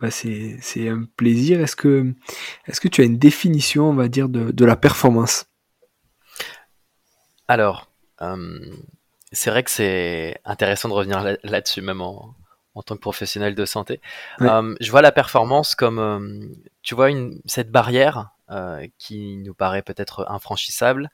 [0.00, 1.60] Bah c'est, c'est un plaisir.
[1.60, 2.14] Est-ce que,
[2.66, 5.46] est-ce que tu as une définition, on va dire, de, de la performance?
[7.48, 7.90] Alors,
[8.22, 8.60] euh,
[9.32, 12.34] c'est vrai que c'est intéressant de revenir là, dessus même en,
[12.74, 14.00] en, tant que professionnel de santé.
[14.38, 14.48] Ouais.
[14.48, 16.46] Euh, je vois la performance comme, euh,
[16.82, 18.30] tu vois, une, cette barrière
[18.98, 21.08] qui nous paraît peut-être infranchissable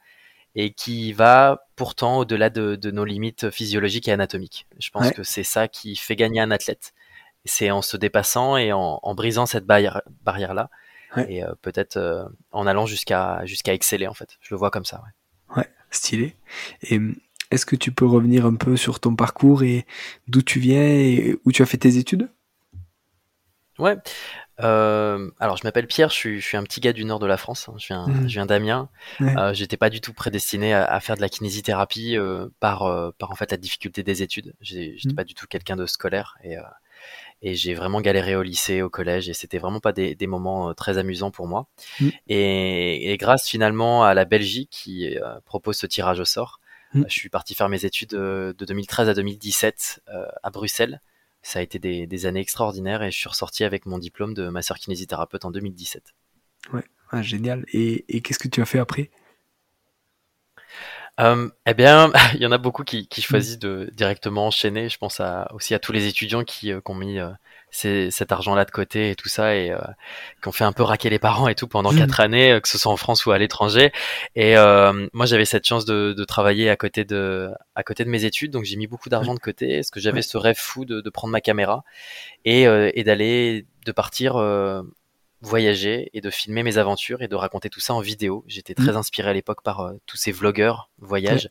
[0.55, 4.67] et qui va pourtant au-delà de, de, nos limites physiologiques et anatomiques.
[4.79, 5.13] Je pense ouais.
[5.13, 6.95] que c'est ça qui fait gagner un athlète
[7.47, 10.71] c'est en se dépassant et en, en brisant cette barrière, barrière là
[11.17, 11.33] ouais.
[11.33, 14.37] et euh, peut-être euh, en allant jusqu'à jusqu'à exceller en fait.
[14.41, 15.03] Je le vois comme ça.
[15.51, 16.37] Ouais, ouais stylé.
[16.83, 17.01] Et
[17.51, 19.87] est-ce que tu peux revenir un peu sur ton parcours et
[20.29, 22.29] d'où tu viens et où tu as fait tes études?
[23.79, 23.97] Ouais.
[24.61, 27.27] Euh, alors, je m'appelle Pierre, je suis, je suis, un petit gars du nord de
[27.27, 27.69] la France.
[27.69, 27.75] Hein.
[27.79, 28.29] Je viens, mmh.
[28.29, 28.89] je viens d'Amiens.
[29.21, 29.37] Ouais.
[29.37, 33.31] Euh, J'étais pas du tout prédestiné à, à, faire de la kinésithérapie euh, par, par
[33.31, 34.55] en fait la difficulté des études.
[34.61, 35.15] J'étais mmh.
[35.15, 36.57] pas du tout quelqu'un de scolaire et,
[37.43, 40.75] et j'ai vraiment galéré au lycée, au collège et c'était vraiment pas des, des, moments
[40.75, 41.69] très amusants pour moi.
[42.01, 42.09] Mmh.
[42.29, 46.61] Et, et, grâce finalement à la Belgique qui propose ce tirage au sort,
[46.95, 50.01] je suis parti faire mes études de 2013 à 2017
[50.43, 51.01] à Bruxelles
[51.47, 54.49] ça a été des, des, années extraordinaires et je suis ressorti avec mon diplôme de
[54.49, 56.13] masseur kinésithérapeute en 2017.
[56.73, 57.65] Ouais, ah, génial.
[57.73, 59.11] Et, et qu'est-ce que tu as fait après?
[61.21, 64.89] Euh, eh bien, il y en a beaucoup qui, qui, choisissent de directement enchaîner.
[64.89, 67.31] Je pense à, aussi à tous les étudiants qui, euh, qui ont mis euh,
[67.71, 69.79] ces, cet argent-là de côté et tout ça et euh,
[70.43, 71.99] qui ont fait un peu raquer les parents et tout pendant mmh.
[71.99, 73.93] quatre années, euh, que ce soit en France ou à l'étranger.
[74.35, 78.11] Et euh, moi, j'avais cette chance de, de, travailler à côté de, à côté de
[78.11, 79.77] mes études, donc j'ai mis beaucoup d'argent de côté.
[79.77, 80.23] Parce que j'avais ouais.
[80.23, 81.85] ce rêve fou de, de, prendre ma caméra
[82.45, 84.37] et, et d'aller, de partir
[85.47, 88.45] voyager et de filmer mes aventures et de raconter tout ça en vidéo.
[88.47, 88.97] J'étais très mmh.
[88.97, 91.49] inspiré à l'époque par euh, tous ces vlogueurs voyage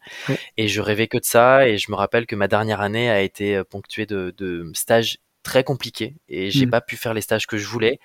[0.58, 3.22] et je rêvais que de ça et je me rappelle que ma dernière année a
[3.22, 6.72] été ponctuée de, de stages très compliqués et j'ai mmh.
[6.72, 8.00] pas pu faire les stages que je voulais.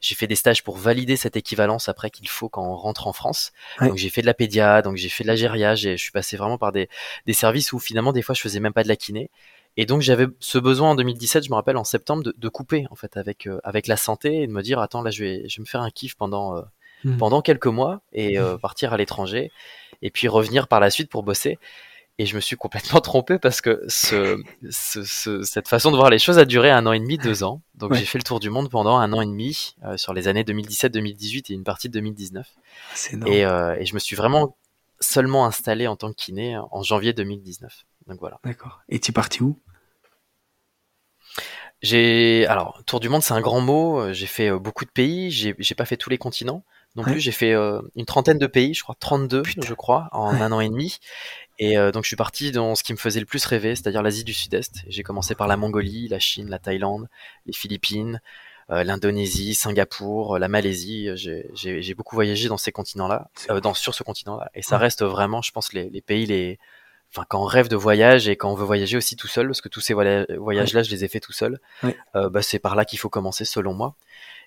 [0.00, 3.12] J'ai fait des stages pour valider cette équivalence après qu'il faut quand on rentre en
[3.12, 3.52] France.
[3.80, 6.12] Donc j'ai fait de la pédia, donc j'ai fait de la gériage et je suis
[6.12, 6.88] passé vraiment par des,
[7.26, 9.30] des services où finalement des fois je faisais même pas de la kiné
[9.76, 12.86] et donc j'avais ce besoin en 2017, je me rappelle en septembre, de, de couper
[12.90, 15.48] en fait avec euh, avec la santé et de me dire attends là je vais
[15.48, 16.62] je vais me faire un kiff pendant euh,
[17.04, 17.16] mmh.
[17.16, 19.50] pendant quelques mois et euh, partir à l'étranger
[20.02, 21.58] et puis revenir par la suite pour bosser.
[22.18, 24.40] Et je me suis complètement trompé parce que ce,
[24.70, 27.42] ce, ce, cette façon de voir les choses a duré un an et demi, deux
[27.42, 27.60] ans.
[27.74, 27.98] Donc ouais.
[27.98, 30.44] j'ai fait le tour du monde pendant un an et demi euh, sur les années
[30.44, 32.46] 2017-2018 et une partie de 2019.
[33.26, 34.56] Et, euh, et je me suis vraiment
[35.00, 37.84] seulement installé en tant que kiné en janvier 2019.
[38.06, 38.38] Donc voilà.
[38.44, 38.82] D'accord.
[38.88, 39.58] Et tu es parti où?
[41.82, 44.12] J'ai alors tour du monde c'est un grand mot.
[44.12, 45.30] J'ai fait euh, beaucoup de pays.
[45.30, 46.64] J'ai j'ai pas fait tous les continents
[46.96, 47.12] non ouais.
[47.12, 47.20] plus.
[47.20, 49.66] J'ai fait euh, une trentaine de pays, je crois 32 Putain.
[49.66, 50.40] je crois en ouais.
[50.40, 50.98] un an et demi.
[51.58, 54.02] Et euh, donc je suis parti dans ce qui me faisait le plus rêver, c'est-à-dire
[54.02, 54.82] l'Asie du Sud-Est.
[54.88, 57.08] J'ai commencé par la Mongolie, la Chine, la Thaïlande,
[57.46, 58.20] les Philippines,
[58.70, 61.10] euh, l'Indonésie, Singapour, la Malaisie.
[61.14, 63.28] J'ai beaucoup voyagé dans ces continents-là,
[63.62, 64.50] dans sur ce continent-là.
[64.54, 64.82] Et ça ouais.
[64.82, 66.58] reste vraiment, je pense, les, les pays les
[67.14, 69.60] enfin quand on rêve de voyage et quand on veut voyager aussi tout seul, parce
[69.60, 71.60] que tous ces voyages-là, je les ai fait tout seul,
[72.16, 73.94] euh, bah, c'est par là qu'il faut commencer selon moi.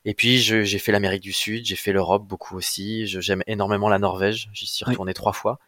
[0.05, 3.07] Et puis j'ai fait l'Amérique du Sud, j'ai fait l'Europe beaucoup aussi.
[3.07, 5.59] J'aime énormément la Norvège, j'y suis retourné trois fois.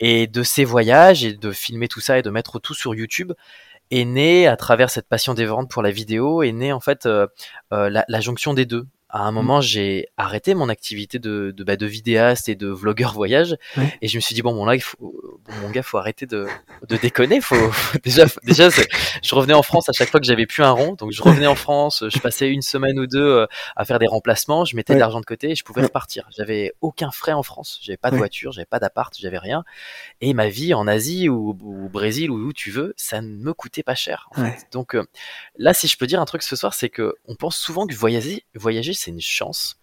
[0.00, 3.32] Et de ces voyages et de filmer tout ça et de mettre tout sur YouTube
[3.90, 7.06] est né à travers cette passion des ventes pour la vidéo est né en fait
[7.06, 7.26] euh,
[7.72, 9.62] euh, la, la, jonction des deux à un moment, mmh.
[9.62, 13.56] j'ai arrêté mon activité de, de, bah, de vidéaste et de vlogueur voyage.
[13.76, 13.98] Ouais.
[14.00, 16.24] Et je me suis dit, bon, bon là, il faut, bon, mon gars, faut arrêter
[16.24, 16.46] de,
[16.88, 17.42] de déconner.
[17.42, 17.70] Faut,
[18.04, 20.94] déjà, déjà, je revenais en France à chaque fois que j'avais plus un rond.
[20.94, 24.06] Donc, je revenais en France, je passais une semaine ou deux euh, à faire des
[24.06, 24.64] remplacements.
[24.64, 26.26] Je mettais de l'argent de côté et je pouvais repartir.
[26.34, 27.80] J'avais aucun frais en France.
[27.82, 29.62] J'avais pas de voiture, j'avais pas d'appart, j'avais rien.
[30.22, 33.52] Et ma vie en Asie ou, au Brésil ou où tu veux, ça ne me
[33.52, 34.30] coûtait pas cher.
[34.30, 34.68] En fait.
[34.72, 35.04] Donc, euh,
[35.58, 37.94] là, si je peux dire un truc ce soir, c'est que on pense souvent que
[37.94, 39.76] voyager, voyager, c'est une chance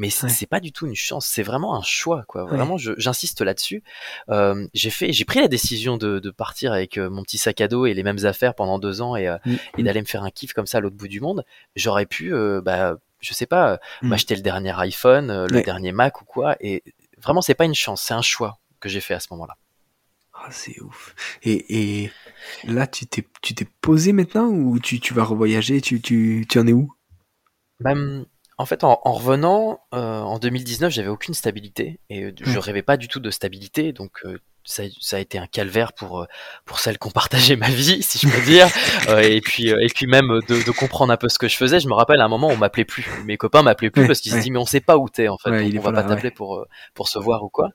[0.00, 2.44] mais c'est pas du tout une chance, c'est vraiment un choix, quoi.
[2.44, 3.82] Vraiment, j'insiste là-dessus.
[4.30, 7.68] Euh, j'ai fait, j'ai pris la décision de, de partir avec mon petit sac à
[7.68, 9.84] dos et les mêmes affaires pendant deux ans et, mmh, et mmh.
[9.84, 11.44] d'aller me faire un kiff comme ça à l'autre bout du monde.
[11.76, 14.08] J'aurais pu, euh, bah, je sais pas, mmh.
[14.08, 16.56] m'acheter le dernier iPhone, le dernier Mac ou quoi.
[16.60, 16.82] Et
[17.18, 19.58] vraiment, c'est pas une chance, c'est un choix que j'ai fait à ce moment-là.
[20.32, 21.14] Ah, c'est ouf.
[21.42, 22.12] Et, et
[22.64, 26.58] là, tu t'es, tu t'es posé maintenant ou tu, tu vas revoyager tu, tu, tu
[26.58, 26.90] en es où?
[27.80, 27.94] Bah,
[28.60, 32.98] en fait, en, revenant euh, en 2019, j'avais aucune stabilité et euh, je rêvais pas
[32.98, 33.94] du tout de stabilité.
[33.94, 36.26] Donc, euh, ça, ça, a été un calvaire pour
[36.66, 38.68] pour celles qui ont partagé ma vie, si je peux dire,
[39.24, 41.80] et puis et puis même de, de, comprendre un peu ce que je faisais.
[41.80, 43.08] Je me rappelle à un moment, on m'appelait plus.
[43.24, 45.38] Mes copains m'appelaient plus parce qu'ils se disaient mais on sait pas où t'es en
[45.38, 47.70] fait, on va pas t'appeler pour pour se voir ou quoi.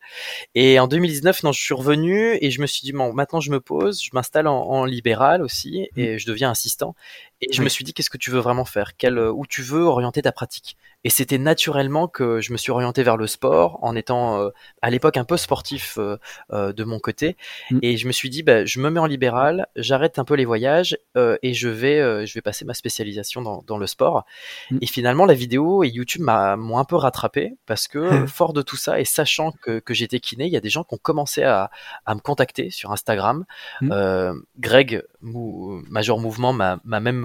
[0.54, 3.50] Et en 2019, non, je suis revenu et je me suis dit bon, maintenant je
[3.50, 6.00] me pose, je m'installe en, en, libéral aussi mmh.
[6.00, 6.96] et je deviens assistant.
[7.42, 8.96] Et je me suis dit, qu'est-ce que tu veux vraiment faire?
[8.98, 10.78] Quel, euh, Où tu veux orienter ta pratique?
[11.04, 14.50] Et c'était naturellement que je me suis orienté vers le sport, en étant euh,
[14.82, 17.36] à l'époque un peu sportif euh, de mon côté.
[17.72, 17.80] Mmh.
[17.82, 20.46] Et je me suis dit, bah, je me mets en libéral, j'arrête un peu les
[20.46, 24.26] voyages et je vais, je vais passer ma spécialisation dans, dans le sport.
[24.72, 24.78] Mmh.
[24.81, 28.78] Et finalement, la vidéo et YouTube m'ont un peu rattrapé parce que, fort de tout
[28.78, 31.44] ça et sachant que, que j'étais kiné, il y a des gens qui ont commencé
[31.44, 31.70] à,
[32.06, 33.46] à me contacter sur Instagram.
[33.81, 34.34] Mmh.
[34.58, 37.25] Greg, Major Mouvement, m'a même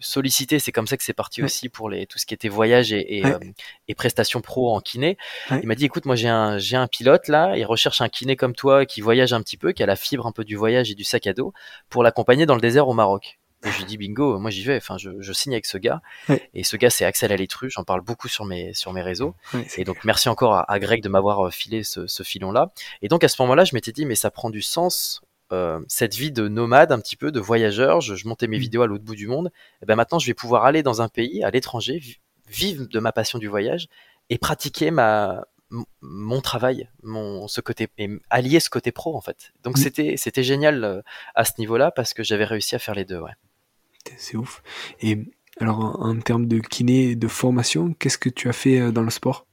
[0.00, 0.58] sollicité.
[0.58, 3.18] C'est comme ça que c'est parti aussi pour les, tout ce qui était voyage et,
[3.18, 3.38] et, euh,
[3.96, 5.16] prestations pro en kiné.
[5.50, 8.36] Il m'a dit, écoute, moi j'ai un, j'ai un pilote là, il recherche un kiné
[8.36, 10.90] comme toi qui voyage un petit peu, qui a la fibre un peu du voyage
[10.90, 11.52] et du sac à dos
[11.88, 13.38] pour l'accompagner dans le désert au Maroc.
[13.64, 14.76] Et je lui dis bingo, moi j'y vais.
[14.76, 16.00] Enfin, je, je, signe avec ce gars.
[16.54, 17.70] Et ce gars, c'est Axel Alétru.
[17.70, 19.34] J'en parle beaucoup sur mes sur mes réseaux.
[19.76, 22.70] et donc merci encore à, à Greg de m'avoir euh, filé ce, ce filon là.
[23.02, 25.22] Et donc à ce moment-là, je m'étais dit mais ça prend du sens
[25.52, 28.60] euh, cette vie de nomade, un petit peu de voyageur, je, montais mes mmh.
[28.60, 29.50] vidéos à l'autre bout du monde,
[29.82, 32.02] et ben maintenant je vais pouvoir aller dans un pays, à l'étranger,
[32.48, 33.88] vivre de ma passion du voyage
[34.30, 35.46] et pratiquer ma
[36.00, 39.52] mon travail, mon ce côté et allier ce côté pro en fait.
[39.64, 39.80] Donc mmh.
[39.80, 41.02] c'était c'était génial euh,
[41.34, 43.32] à ce niveau-là parce que j'avais réussi à faire les deux, ouais.
[44.16, 44.62] C'est ouf.
[45.00, 45.24] Et
[45.60, 49.02] alors en, en termes de kiné, de formation, qu'est-ce que tu as fait euh, dans
[49.02, 49.46] le sport?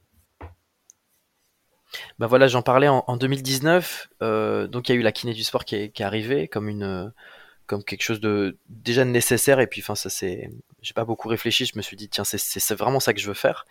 [2.18, 4.08] Bah voilà, j'en parlais en, 2019.
[4.22, 6.48] Euh, donc il y a eu la kiné du sport qui est, qui est arrivée
[6.48, 7.12] comme une
[7.66, 10.50] comme quelque chose de déjà nécessaire et puis enfin ça c'est
[10.82, 13.34] j'ai pas beaucoup réfléchi je me suis dit tiens c'est vraiment ça que je veux
[13.34, 13.64] faire.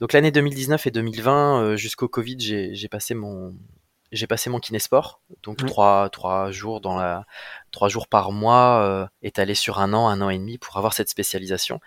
[0.00, 3.54] Donc l'année 2019 et 2020 euh, jusqu'au covid j'ai passé mon
[4.12, 7.26] j'ai passé mon kinésport donc trois trois jours dans la
[7.72, 10.92] trois jours par mois euh, étalé sur un an un an et demi pour avoir
[10.92, 11.80] cette spécialisation.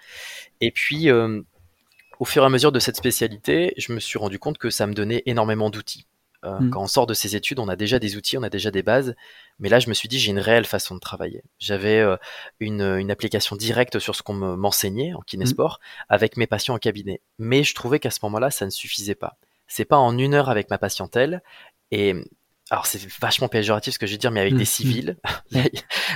[0.60, 1.42] Et puis euh,
[2.20, 4.88] au fur et à mesure de cette spécialité, je me suis rendu compte que ça
[4.88, 6.08] me donnait énormément d'outils.
[6.44, 6.70] Euh, mm.
[6.70, 8.84] Quand on sort de ces études, on a déjà des outils, on a déjà des
[8.84, 9.16] bases,
[9.60, 11.44] mais là, je me suis dit, j'ai une réelle façon de travailler.
[11.60, 12.18] J'avais euh,
[12.60, 16.04] une, une, application directe sur ce qu'on m'enseignait en kinésport mm.
[16.10, 17.22] avec mes patients en cabinet.
[17.40, 19.38] Mais je trouvais qu'à ce moment-là, ça ne suffisait pas.
[19.68, 21.42] C'est pas en une heure avec ma patientèle.
[21.92, 22.16] Et
[22.72, 24.66] alors c'est vachement péjoratif ce que je vais dire, mais avec mmh, des mmh.
[24.66, 25.18] civils,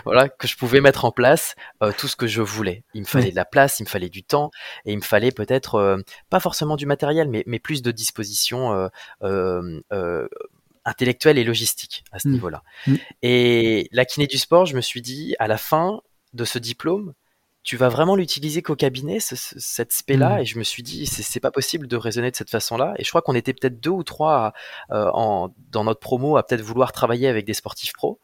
[0.05, 2.83] voilà, que je pouvais mettre en place euh, tout ce que je voulais.
[2.95, 4.49] Il me fallait de la place, il me fallait du temps,
[4.85, 5.97] et il me fallait peut-être euh,
[6.29, 8.89] pas forcément du matériel, mais, mais plus de dispositions
[9.21, 10.27] euh,
[10.85, 12.31] intellectuelles et logistiques à ce mmh.
[12.31, 12.63] niveau-là.
[13.21, 16.01] Et la kiné du sport, je me suis dit, à la fin
[16.33, 17.13] de ce diplôme,
[17.63, 20.37] tu vas vraiment l'utiliser qu'au cabinet, cette spé-là.
[20.37, 20.41] Mmh.
[20.41, 22.93] Et je me suis dit, c'est pas possible de raisonner de cette façon-là.
[22.97, 24.53] Et je crois qu'on était peut-être deux ou trois
[24.91, 28.19] euh, en, dans notre promo à peut-être vouloir travailler avec des sportifs pros.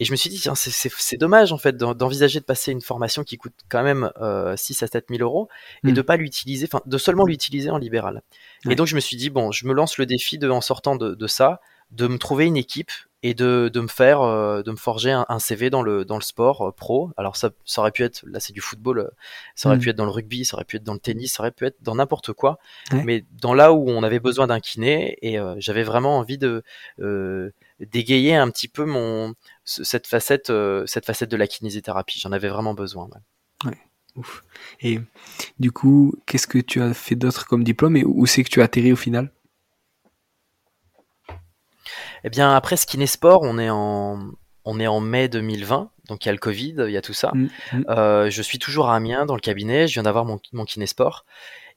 [0.00, 3.36] Et je me suis dit, c'est dommage en fait d'envisager de passer une formation qui
[3.36, 5.48] coûte quand même euh, 6 à 7 000 euros
[5.84, 5.92] et mmh.
[5.92, 8.22] de pas l'utiliser, enfin de seulement l'utiliser en libéral.
[8.68, 10.96] Et donc je me suis dit, bon, je me lance le défi de, en sortant
[10.96, 12.90] de, de ça, de me trouver une équipe
[13.22, 16.22] et de, de me faire euh, de me forger un, CV dans le dans le
[16.22, 19.08] sport euh, pro alors ça, ça aurait pu être là c'est du football euh,
[19.56, 19.80] ça aurait mm.
[19.80, 21.66] pu être dans le rugby ça aurait pu être dans le tennis ça aurait pu
[21.66, 22.58] être dans n'importe quoi
[22.92, 26.62] mais dans là où on avait besoin d'un kiné et j'avais vraiment envie de
[27.80, 30.52] d'égayer un petit peu mon cette facette
[30.86, 33.08] cette facette de la kinésithérapie j'en avais vraiment besoin
[33.64, 33.78] ouais.
[34.14, 34.44] Ouf.
[34.80, 35.00] et
[35.58, 38.60] du coup qu'est-ce que tu as fait d'autre comme diplôme et où c'est que tu
[38.60, 39.30] as atterri au final?
[42.24, 44.18] Eh bien, après ce Sport, on est en,
[44.64, 47.14] on est en mai 2020, donc il y a le Covid, il y a tout
[47.14, 47.32] ça.
[47.34, 47.84] Mm, mm.
[47.88, 51.24] Euh, je suis toujours à Amiens dans le cabinet, je viens d'avoir mon, mon kinésport.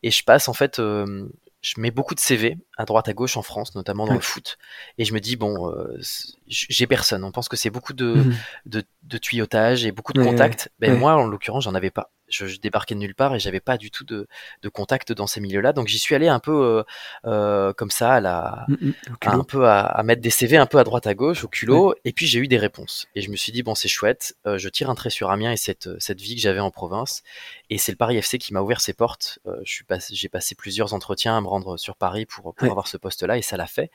[0.03, 1.29] Et je passe en fait, euh,
[1.61, 4.57] je mets beaucoup de CV à droite à gauche en France, notamment dans le foot,
[4.97, 5.99] et je me dis bon, euh,
[6.47, 7.23] j'ai personne.
[7.23, 10.71] On pense que c'est beaucoup de, mmh de, de, tuyautage et beaucoup de contacts.
[10.79, 13.77] Ben moi, en l'occurrence, j'en avais pas je, débarquais de nulle part et j'avais pas
[13.77, 14.27] du tout de,
[14.61, 15.73] de contact dans ces milieux-là.
[15.73, 16.83] Donc j'y suis allé un peu euh,
[17.25, 20.65] euh comme ça, à la, mm, mm, un peu à, à, mettre des CV un
[20.65, 21.95] peu à droite à gauche au culot.
[22.05, 24.57] Et puis j'ai eu des réponses et je me suis dit bon c'est chouette, euh,
[24.57, 27.23] je tire un trait sur Amiens et cette cette vie que j'avais en province.
[27.71, 29.39] Et c'est le Paris FC qui m'a ouvert ses portes.
[29.47, 32.97] Euh, passé, j'ai passé plusieurs entretiens à me rendre sur Paris pour pour avoir ce
[32.97, 33.89] poste-là et ça l'a fait.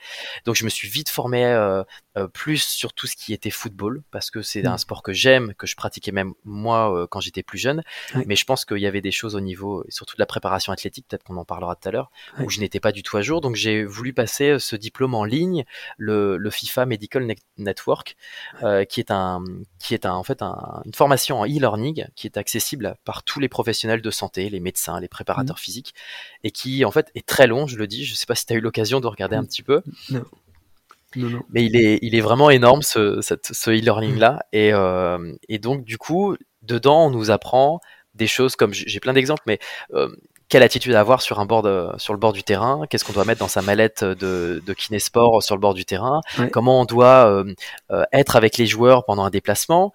[0.45, 1.37] Donc je me suis vite formé
[2.33, 5.66] plus sur tout ce qui était football parce que c'est un sport que j'aime, que
[5.66, 7.83] je pratiquais même moi quand j'étais plus jeune
[8.26, 11.06] mais je pense qu'il y avait des choses au niveau, surtout de la préparation athlétique,
[11.09, 13.40] peut-être qu'on en parlera tout à l'heure, où je n'étais pas du tout à jour.
[13.40, 15.64] Donc j'ai voulu passer euh, ce diplôme en ligne,
[15.99, 17.26] le, le FIFA Medical
[17.59, 18.16] Network,
[18.62, 19.42] euh, qui est un,
[19.78, 23.40] qui est un, en fait un, une formation en e-learning qui est accessible par tous
[23.40, 25.61] les professionnels de santé, les médecins, les préparateurs mmh.
[25.61, 25.94] physiques,
[26.44, 27.66] et qui en fait est très long.
[27.66, 28.04] Je le dis.
[28.04, 29.46] Je sais pas si tu as eu l'occasion de regarder un mmh.
[29.46, 29.82] petit peu.
[30.11, 30.25] Non.
[31.14, 31.40] Non, non.
[31.50, 35.85] Mais il est, il est vraiment énorme ce, ce e-learning là, et, euh, et donc
[35.85, 37.80] du coup, dedans, on nous apprend
[38.14, 39.58] des choses comme j'ai plein d'exemples, mais
[39.94, 40.08] euh,
[40.49, 41.64] quelle attitude avoir sur un bord
[42.00, 45.42] sur le bord du terrain Qu'est-ce qu'on doit mettre dans sa mallette de, de kinésport
[45.42, 46.20] sur le bord du terrain
[46.52, 47.52] Comment on doit euh,
[47.90, 49.92] euh, être avec les joueurs pendant un déplacement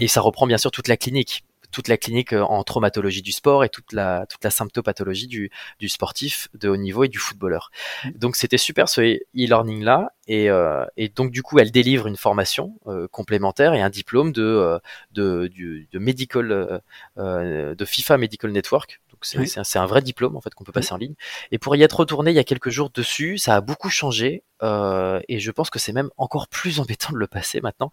[0.00, 3.32] Et ça reprend bien sûr toute la clinique toute la clinique euh, en traumatologie du
[3.32, 5.50] sport et toute la toute la symptopathologie du,
[5.80, 7.72] du sportif de haut niveau et du footballeur.
[8.04, 8.10] Mmh.
[8.10, 12.16] Donc c'était super ce e-learning là et, euh, et donc du coup elle délivre une
[12.16, 14.78] formation euh, complémentaire et un diplôme de
[15.10, 16.80] de, du, de medical
[17.16, 21.14] de FIFA Medical Network c'est un, vrai diplôme en fait qu'on peut passer en ligne.
[21.50, 24.42] Et pour y être retourné il y a quelques jours dessus, ça a beaucoup changé
[24.62, 27.90] euh, et je pense que c'est même encore plus embêtant de le passer maintenant.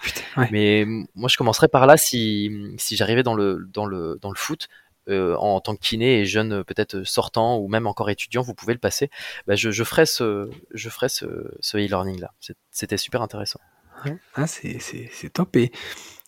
[0.52, 0.86] Mais
[1.16, 4.68] moi je commencerai par là si, si j'arrivais dans le, dans, le, dans le foot.
[5.10, 8.74] Euh, en tant que kiné et jeune peut-être sortant ou même encore étudiant, vous pouvez
[8.74, 9.10] le passer.
[9.48, 11.26] Bah, je, je ferai ce, je ferai ce,
[11.60, 12.32] ce e-learning là.
[12.70, 13.60] C'était super intéressant.
[14.36, 15.56] Ah, c'est top.
[15.56, 15.72] Et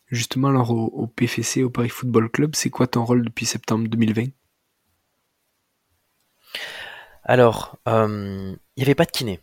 [0.08, 3.88] justement, alors au, au, PFC, au Paris Football Club, c'est quoi ton rôle depuis septembre
[3.88, 4.28] 2020
[7.24, 9.40] alors, euh, il n'y avait pas de kiné.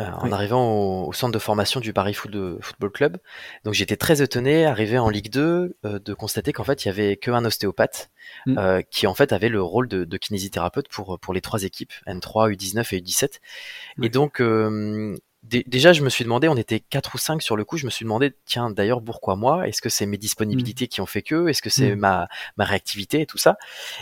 [0.00, 3.16] Euh, en arrivant au, centre de formation du Paris Football Club.
[3.64, 6.90] Donc j'étais très étonné, arrivé en Ligue 2, euh, de constater qu'en fait il y
[6.92, 8.08] avait qu'un ostéopathe
[8.46, 8.82] mm.
[8.92, 12.94] qui en fait avait le rôle de, kinésithérapeute pour pour les trois équipes N3, U19
[12.94, 13.40] et U17.
[14.00, 14.40] Et donc
[15.48, 17.90] déjà, je me suis demandé, on était quatre ou cinq sur le coup, je me
[17.90, 19.66] suis demandé, tiens, d'ailleurs, pourquoi moi?
[19.66, 20.88] Est-ce que c'est mes disponibilités mmh.
[20.88, 21.48] qui ont fait que?
[21.48, 21.98] Est-ce que c'est mmh.
[21.98, 23.56] ma, ma réactivité et tout ça?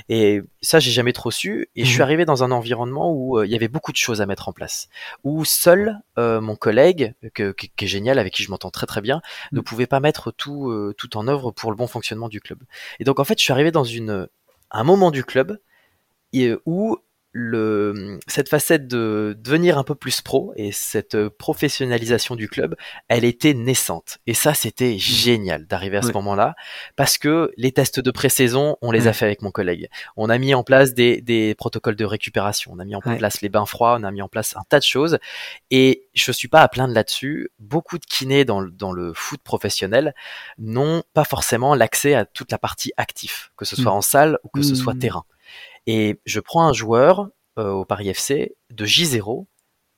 [0.09, 1.69] Et ça, j'ai jamais trop su.
[1.77, 2.03] Et je suis mmh.
[2.03, 4.53] arrivé dans un environnement où euh, il y avait beaucoup de choses à mettre en
[4.53, 4.89] place.
[5.25, 9.01] Où seul euh, mon collègue, que, qui est génial, avec qui je m'entends très très
[9.01, 9.23] bien,
[9.53, 12.59] ne pouvait pas mettre tout, euh, tout en œuvre pour le bon fonctionnement du club.
[13.01, 14.29] Et donc, en fait, je suis arrivé dans une,
[14.71, 15.59] un moment du club
[16.67, 16.99] où
[17.39, 22.77] le, cette facette de devenir un peu plus pro et cette professionnalisation du club,
[23.09, 24.21] elle était naissante.
[24.27, 26.55] Et ça, c'était génial d'arriver à ce moment-là
[26.97, 29.91] parce que les tests de pré-saison, on les a fait avec mon collègue.
[30.17, 33.43] On a mis en place des, des, protocoles de récupération, on a mis en place
[33.43, 35.19] les bains froids, on a mis en place un tas de choses.
[35.71, 37.51] Et je suis pas à plaindre là-dessus.
[37.59, 40.15] Beaucoup de kinés dans, dans le foot professionnel
[40.57, 43.97] n'ont pas forcément l'accès à toute la partie active, que ce soit mmh.
[43.97, 45.01] en salle ou que ce soit mmh.
[45.01, 45.25] terrain.
[45.87, 47.29] Et je prends un joueur
[47.59, 49.47] euh, au Paris FC de J0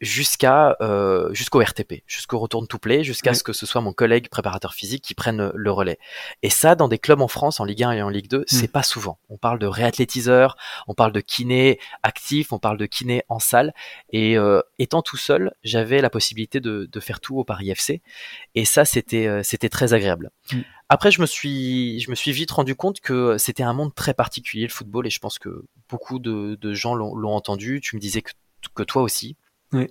[0.00, 3.92] jusqu'à euh, jusqu'au RTP, jusqu'au retour de tout play, jusqu'à ce que ce soit mon
[3.92, 5.98] collègue préparateur physique qui prenne le relais.
[6.42, 8.68] Et ça, dans des clubs en France, en Ligue 1 et en Ligue 2, c'est
[8.68, 8.72] mm.
[8.72, 9.18] pas souvent.
[9.28, 13.72] On parle de réathlétiseur, on parle de kiné actif, on parle de kiné en salle.
[14.10, 18.02] Et euh, étant tout seul, j'avais la possibilité de, de, faire tout au Paris FC.
[18.54, 20.30] Et ça, c'était euh, c'était très agréable.
[20.52, 20.60] Mm.
[20.88, 24.14] Après, je me suis, je me suis vite rendu compte que c'était un monde très
[24.14, 27.80] particulier le football, et je pense que beaucoup de, de gens l'ont entendu.
[27.80, 28.32] Tu me disais que,
[28.74, 29.36] que toi aussi.
[29.72, 29.86] Oui.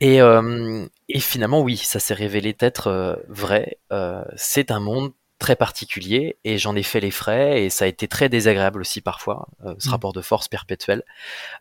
[0.00, 3.78] Et, euh, et finalement, oui, ça s'est révélé être euh, vrai.
[3.92, 7.88] Euh, c'est un monde très particulier et j'en ai fait les frais et ça a
[7.88, 9.90] été très désagréable aussi parfois euh, ce mmh.
[9.90, 11.02] rapport de force perpétuel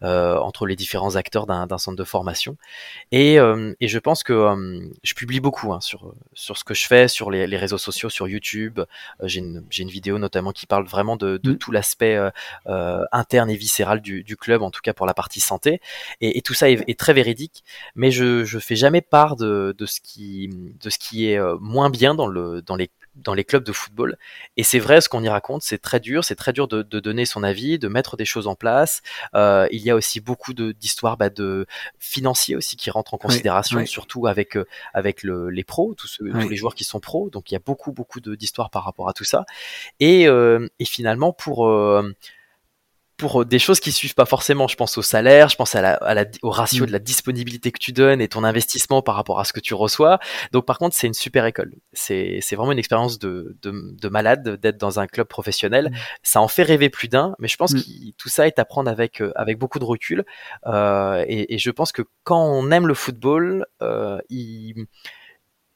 [0.03, 2.57] euh, entre les différents acteurs d'un centre de formation
[3.11, 6.73] et, euh, et je pense que euh, je publie beaucoup hein, sur sur ce que
[6.73, 8.81] je fais sur les, les réseaux sociaux sur YouTube
[9.23, 11.57] j'ai une j'ai une vidéo notamment qui parle vraiment de, de mmh.
[11.57, 12.19] tout l'aspect
[12.65, 15.79] interne et viscéral du, du, club en tout cas pour la partie santé
[16.19, 17.63] et, et tout ça est, est, très véridique
[17.95, 20.49] mais je je fais jamais part de de ce qui
[20.81, 22.91] de ce qui est moins bien dans le dans les
[23.23, 24.17] dans les clubs de football.
[24.57, 26.99] Et c'est vrai, ce qu'on y raconte, c'est très dur, c'est très dur de, de,
[26.99, 29.01] donner son avis, de mettre des choses en place.
[29.35, 31.65] Euh, il y a aussi beaucoup d'histoires bah, de
[31.97, 36.29] financiers aussi qui rentrent en considération, surtout avec euh, avec le, les pros, tous, ceux,
[36.31, 37.29] tous les joueurs qui sont pros.
[37.29, 39.45] Donc il y a beaucoup beaucoup d'histoires par rapport à tout ça.
[39.99, 42.15] Et, euh, et finalement pour euh,
[43.19, 44.67] pour des choses qui suivent pas forcément.
[44.67, 47.91] Je pense au salaire, je pense à la, au ratio de la disponibilité que tu
[47.91, 50.19] donnes et ton investissement par rapport à ce que tu reçois.
[50.51, 51.75] Donc par contre, c'est une super école.
[51.93, 55.91] C'est vraiment une expérience de, de, malade d'être dans un club professionnel.
[56.23, 57.79] Ça en fait rêver plus d'un, mais je pense que
[58.17, 60.23] tout ça est à prendre avec avec beaucoup de recul.
[60.65, 63.65] et, et, je pense que quand on aime le football,
[64.29, 64.85] il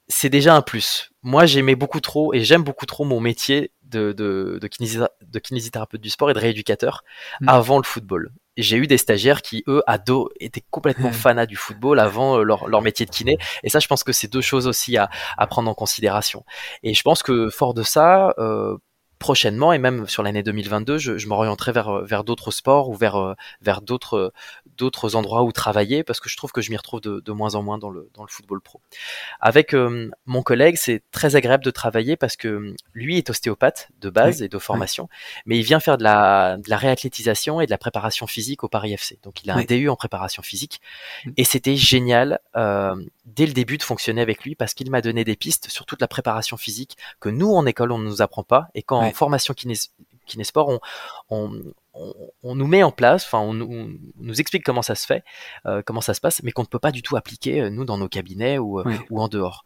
[0.07, 1.12] c'est déjà un plus.
[1.22, 6.10] Moi, j'aimais beaucoup trop et j'aime beaucoup trop mon métier de, de, de, kinésithérapeute du
[6.10, 7.03] sport et de rééducateur
[7.41, 7.50] mm.
[7.50, 8.31] avant le football.
[8.57, 12.67] J'ai eu des stagiaires qui, eux, ados, étaient complètement fanats du football avant euh, leur,
[12.67, 13.38] leur, métier de kiné.
[13.63, 16.43] Et ça, je pense que c'est deux choses aussi à, à, prendre en considération.
[16.81, 18.77] Et je pense que fort de ça, euh,
[19.24, 23.15] prochainement et même sur l'année 2022, je, je m'orienterai vers vers d'autres sports ou vers
[23.15, 24.34] euh, vers d'autres
[24.77, 27.56] d'autres endroits où travailler parce que je trouve que je m'y retrouve de, de, moins
[27.56, 28.82] en moins dans le dans le football pro.
[29.39, 34.10] Avec euh, mon collègue, c'est très agréable de travailler parce que lui est ostéopathe de
[34.10, 35.08] base et de formation,
[35.46, 38.68] mais il vient faire de la de la réathlétisation et de la préparation physique au
[38.68, 39.20] Paris FC.
[39.24, 40.82] Donc il a un DU en préparation physique
[41.25, 41.32] mm.
[41.38, 45.24] et c'était génial euh, dès le début de fonctionner avec lui parce qu'il m'a donné
[45.24, 48.44] des pistes sur toute la préparation physique que nous en école on ne nous apprend
[48.44, 49.53] pas et quand formation
[50.25, 50.79] kinésport on,
[51.29, 51.62] on,
[52.41, 55.24] on, nous met en place, enfin on, nous explique comment ça se fait,
[55.65, 57.86] euh, comment ça se passe, mais qu'on ne peut pas du tout appliquer euh, nous
[57.86, 59.63] dans nos cabinets ou, euh, ou en dehors.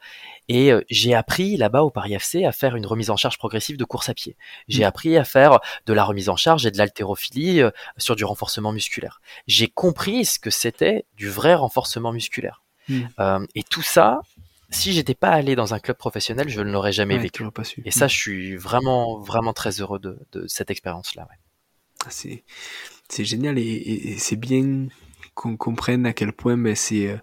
[0.50, 3.84] Et j'ai appris là-bas au Paris FC à faire une remise en charge progressive de
[3.84, 4.38] course à pied.
[4.70, 4.88] J'ai mmh.
[4.88, 7.62] appris à faire de la remise en charge et de l'haltérophilie
[7.98, 9.20] sur du renforcement musculaire.
[9.48, 12.64] J'ai compris ce que c'était du vrai renforcement musculaire.
[12.90, 13.46] Mmh.
[13.54, 14.22] et tout ça,
[14.70, 17.44] si j'étais pas allé dans un club professionnel, je ne l'aurais jamais vécu.
[17.86, 18.10] Et ça, mmh.
[18.10, 21.28] je suis vraiment, vraiment très heureux de, de cette expérience-là.
[21.30, 21.38] Ouais.
[22.10, 22.44] C'est,
[23.10, 24.88] c'est génial et, c'est bien
[25.34, 27.18] qu'on comprenne à quel point ben, c'est euh,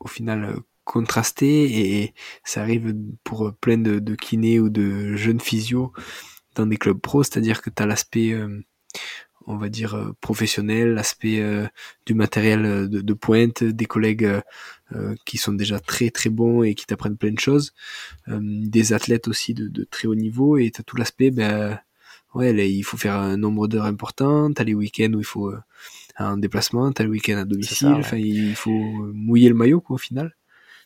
[0.00, 2.14] au final euh, contrasté et
[2.44, 5.92] ça arrive pour plein de, de kinés ou de jeunes physios
[6.54, 8.62] dans des clubs pro, c'est-à-dire que tu as l'aspect, euh,
[9.46, 11.42] on va dire, professionnel, l'aspect
[12.04, 14.28] du matériel de, de, pointe, des collègues
[15.24, 17.72] qui sont déjà très très bons et qui t'apprennent plein de choses,
[18.28, 21.78] des athlètes aussi de, de très haut niveau et tu as tout l'aspect ben,
[22.34, 25.50] ouais, là, il faut faire un nombre d'heures important, t'as les week-ends où il faut
[25.50, 25.60] euh,
[26.16, 29.98] un déplacement, t'as le week-end à domicile, enfin, il faut mouiller le maillot, quoi, au
[29.98, 30.34] final.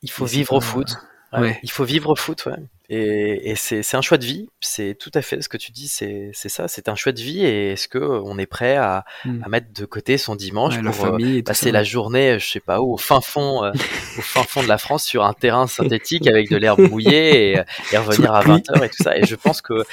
[0.02, 0.96] Il faut vivre au foot.
[1.32, 1.58] Ouais.
[1.62, 2.56] Il faut vivre au foot, ouais.
[2.88, 4.48] Et, et c'est un choix de vie.
[4.60, 5.88] C'est tout à fait ce que tu dis.
[5.88, 6.68] C'est ça.
[6.68, 7.44] C'est un choix de vie.
[7.44, 9.42] Et est-ce que on est prêt à, hmm.
[9.44, 12.94] à, mettre de côté son dimanche pour euh, passer la journée, je sais pas où,
[12.94, 16.50] au fin fond, euh, au fin fond de la France, sur un terrain synthétique avec
[16.50, 19.16] de l'herbe mouillée et, et revenir à 20 h et tout ça.
[19.16, 19.84] Et je pense que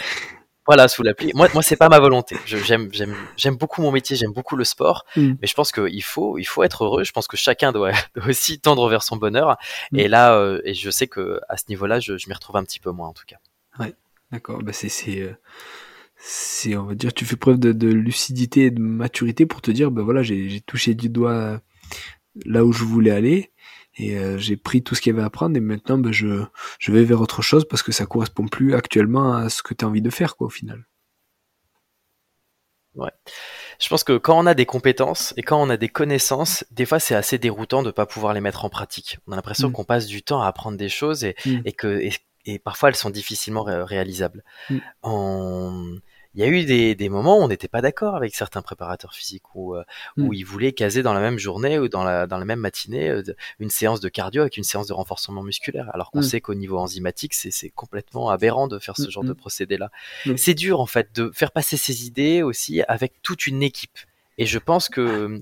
[0.66, 1.32] voilà, sous la pluie.
[1.36, 2.38] Moi, moi, c'est pas ma volonté.
[2.46, 5.34] J'aime, j'aime, j'aime beaucoup mon métier, j'aime beaucoup le sport, mm.
[5.42, 7.04] mais je pense qu'il faut, il faut être heureux.
[7.04, 7.92] Je pense que chacun doit,
[8.28, 9.58] aussi tendre vers son bonheur.
[9.92, 10.00] Mm.
[10.00, 12.64] Et là, euh, et je sais que à ce niveau-là, je, je m'y retrouve un
[12.64, 13.38] petit peu moins, en tout cas.
[13.80, 13.94] Ouais,
[14.32, 14.62] d'accord.
[14.62, 15.34] Bah c'est, c'est, euh,
[16.16, 19.72] c'est, on va dire, tu fais preuve de, de, lucidité et de maturité pour te
[19.72, 21.60] dire, ben voilà, j'ai, j'ai touché du doigt
[22.46, 23.52] là où je voulais aller
[23.96, 26.44] et euh, j'ai pris tout ce qu'il y avait à prendre et maintenant ben, je,
[26.80, 29.86] je vais vers autre chose parce que ça correspond plus actuellement à ce que tu
[29.86, 30.86] as envie de faire quoi au final.
[32.96, 33.12] Ouais.
[33.80, 36.86] Je pense que quand on a des compétences et quand on a des connaissances, des
[36.86, 39.20] fois c'est assez déroutant de pas pouvoir les mettre en pratique.
[39.28, 39.72] On a l'impression mm.
[39.72, 41.62] qu'on passe du temps à apprendre des choses et, mm.
[41.66, 42.10] et que
[42.46, 44.44] et, parfois elles sont difficilement réalisables.
[44.70, 44.78] Mm.
[46.36, 49.14] Il y a eu des, des moments où on n'était pas d'accord avec certains préparateurs
[49.14, 49.84] physiques, où, euh,
[50.18, 50.34] où hmm.
[50.34, 53.22] ils voulaient caser dans la même journée ou dans la, dans la même matinée euh,
[53.60, 56.24] une séance de cardio avec une séance de renforcement musculaire, alors qu'on hmm.
[56.24, 59.92] sait qu'au niveau enzymatique, c'est complètement aberrant de faire ce hmm, genre de procédé-là.
[60.36, 63.98] C'est dur en fait de faire passer ces idées aussi avec toute une équipe.
[64.38, 65.42] Et je pense que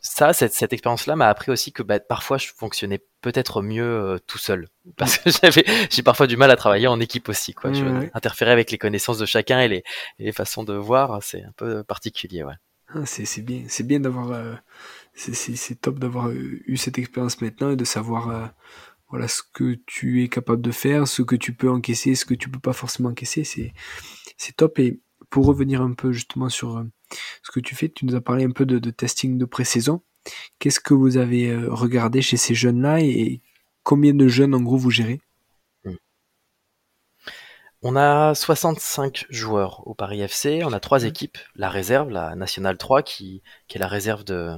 [0.00, 4.18] ça, cette, cette expérience-là m'a appris aussi que bah, parfois je fonctionnais peut-être mieux euh,
[4.26, 7.72] tout seul, parce que j'avais, j'ai parfois du mal à travailler en équipe aussi, quoi.
[7.72, 7.84] je
[8.14, 9.82] interférer avec les connaissances de chacun et les,
[10.18, 12.54] les façons de voir, c'est un peu particulier, ouais.
[12.88, 14.54] Ah, c'est, c'est bien, c'est bien d'avoir, euh,
[15.14, 18.46] c'est, c'est, c'est top d'avoir eu cette expérience maintenant et de savoir, euh,
[19.10, 22.34] voilà, ce que tu es capable de faire, ce que tu peux encaisser, ce que
[22.34, 23.72] tu peux pas forcément encaisser, c'est,
[24.36, 24.78] c'est top.
[24.78, 26.82] Et pour revenir un peu justement sur
[27.42, 30.02] ce que tu fais, tu nous as parlé un peu de, testing de pré-saison.
[30.58, 33.40] Qu'est-ce que vous avez euh, regardé chez ces jeunes-là et
[33.82, 35.20] combien de jeunes en gros vous gérez?
[37.82, 42.76] On a 65 joueurs au Paris FC, on a trois équipes, la réserve, la Nationale
[42.76, 44.50] 3 qui, qui est la réserve de,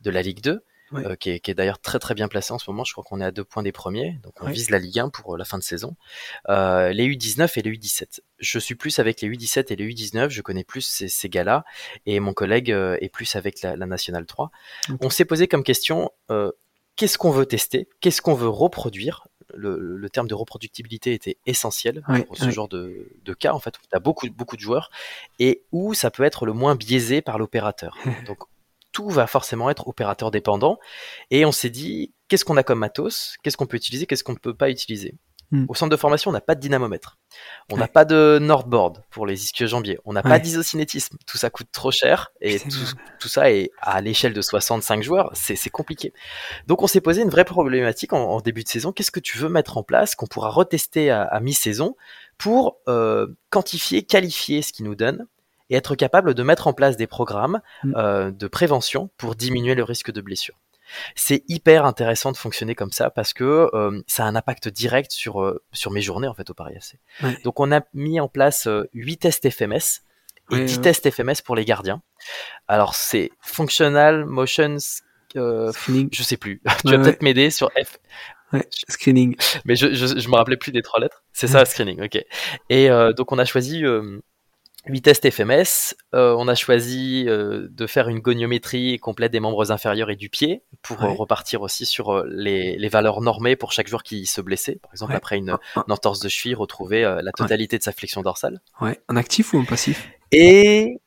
[0.00, 2.84] de la Ligue 2, euh, qui est, d'ailleurs très très bien placé en ce moment.
[2.84, 5.08] Je crois qu'on est à deux points des premiers, donc on vise la Ligue 1
[5.08, 5.96] pour euh, la fin de saison.
[6.48, 8.20] Euh, les U19 et les U17.
[8.38, 11.64] Je suis plus avec les U17 et les U19, je connais plus ces, ces gars-là,
[12.06, 14.50] et mon collègue est plus avec la, la Nationale 3.
[15.00, 16.10] On s'est posé comme question,
[16.96, 19.26] qu'est-ce qu'on veut tester, qu'est-ce qu'on veut reproduire?
[19.54, 23.06] Le, terme de reproductibilité était essentiel pour ce genre de,
[23.38, 24.90] cas, en fait, où tu as beaucoup, beaucoup de joueurs,
[25.38, 27.98] et où ça peut être le moins biaisé par l'opérateur?
[28.26, 28.38] Donc,
[28.92, 30.78] tout va forcément être opérateur dépendant.
[31.30, 33.36] Et on s'est dit, qu'est-ce qu'on a comme matos?
[33.42, 34.06] Qu'est-ce qu'on peut utiliser?
[34.06, 35.16] Qu'est-ce qu'on ne peut pas utiliser?
[35.52, 35.66] Hmm.
[35.68, 37.18] Au centre de formation, on n'a pas de dynamomètre.
[37.70, 39.98] On n'a pas de Nordboard pour les ischio-jambiers.
[40.06, 41.18] On n'a pas d'isocinétisme.
[41.26, 45.68] Tout ça coûte trop cher et tout, ça est à l'échelle de 65 joueurs, c'est
[45.68, 46.14] compliqué.
[46.68, 48.92] Donc on s'est posé une vraie problématique en, début de saison.
[48.92, 51.96] Qu'est-ce que tu veux mettre en place qu'on pourra retester à, mi-saison
[52.38, 55.26] pour euh, quantifier, qualifier ce qui nous donne
[55.70, 57.94] et être capable de mettre en place des programmes hmm.
[57.96, 60.56] euh, de prévention pour diminuer le risque de blessure.
[61.14, 65.10] C'est hyper intéressant de fonctionner comme ça parce que euh, ça a un impact direct
[65.10, 66.98] sur euh, sur mes journées en fait au Paris AC.
[67.44, 70.02] Donc on a mis en place euh, 8 tests FMS
[70.50, 72.02] et 10 tests FMS pour les gardiens.
[72.68, 74.78] Alors c'est functional motions
[75.30, 76.08] screening.
[76.12, 76.60] je sais plus.
[76.84, 77.98] tu vas peut-être m'aider sur F.
[78.88, 79.36] screening.
[79.64, 81.24] Mais je, je, je me rappelais plus des trois lettres.
[81.32, 82.22] C'est ça, screening, ok.
[82.68, 83.82] Et donc on a choisi
[84.86, 85.94] 8 tests FMS.
[86.14, 90.28] Euh, on a choisi euh, de faire une goniométrie complète des membres inférieurs et du
[90.28, 94.80] pied pour euh, repartir aussi sur les, valeurs normées pour chaque joueur qui se blessait.
[94.82, 98.60] Par exemple, après une, une, entorse de cheville, retrouver la totalité de sa flexion dorsale.
[98.80, 99.00] Ouais.
[99.08, 100.10] En actif ou en passif?
[100.32, 101.01] Et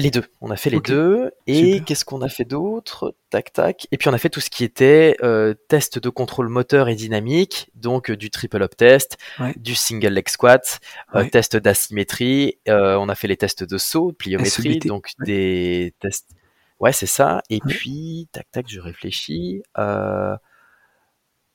[0.00, 0.24] les deux.
[0.40, 1.30] On a fait les deux.
[1.46, 3.14] Et qu'est-ce qu'on a fait d'autre?
[3.30, 3.86] Tac, tac.
[3.90, 6.94] Et puis on a fait tout ce qui était euh, test de contrôle moteur et
[6.94, 9.16] dynamique, donc euh, du triple up test,
[9.56, 10.80] du single leg squat,
[11.14, 12.58] euh, test d'asymétrie.
[12.66, 16.30] on a fait les tests de saut, de pliométrie, donc des tests.
[16.78, 17.42] Ouais, c'est ça.
[17.48, 19.62] Et puis, tac, tac, je réfléchis.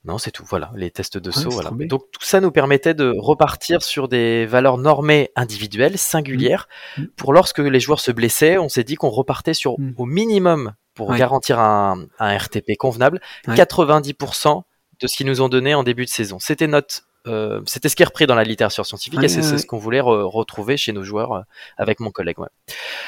[0.03, 0.43] Non, c'est tout.
[0.47, 1.51] Voilà, les tests de saut.
[1.51, 1.71] Voilà.
[1.71, 6.67] Donc tout ça nous permettait de repartir sur des valeurs normées individuelles, singulières.
[6.97, 7.01] Mmh.
[7.01, 7.07] Mmh.
[7.17, 9.93] Pour lorsque les joueurs se blessaient, on s'est dit qu'on repartait sur mmh.
[9.97, 14.63] au minimum pour garantir un, un, RTP convenable, 90%
[14.99, 16.37] de ce qu'ils nous ont donné en début de saison.
[16.39, 19.65] C'était notre euh, c'était ce qui est repris dans la littérature scientifique et c'est ce
[19.65, 21.41] qu'on voulait retrouver chez nos joueurs euh,
[21.77, 22.37] avec mon collègue.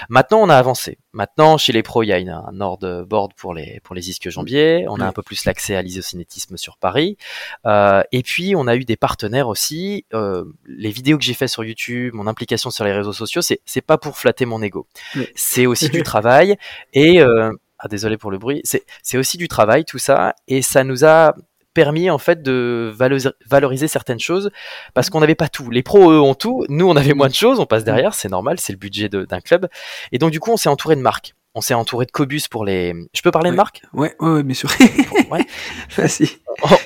[0.09, 0.99] Maintenant, on a avancé.
[1.13, 4.09] Maintenant, chez les pros, il y a une, un nord board pour les pour les
[4.09, 4.85] isques jambiers.
[4.87, 7.17] On a un peu plus l'accès à l'isocinétisme sur Paris.
[7.65, 10.05] Euh, et puis, on a eu des partenaires aussi.
[10.13, 13.61] Euh, les vidéos que j'ai fait sur YouTube, mon implication sur les réseaux sociaux, c'est
[13.65, 14.87] c'est pas pour flatter mon ego.
[15.35, 16.57] C'est aussi du travail
[16.93, 18.61] et ah désolé pour le bruit.
[18.63, 21.35] C'est aussi du travail tout ça et ça nous a
[21.73, 24.51] permis en fait de valoriser certaines choses
[24.93, 25.69] parce qu'on n'avait pas tout.
[25.69, 28.29] Les pros eux ont tout, nous on avait moins de choses, on passe derrière, c'est
[28.29, 29.67] normal, c'est le budget d'un club.
[30.11, 31.35] Et donc du coup on s'est entouré de marques.
[31.55, 32.95] On s'est entouré de Cobus pour les.
[33.13, 34.71] Je peux parler de marques ouais, ouais, ouais, bien sûr.
[35.29, 35.45] ouais.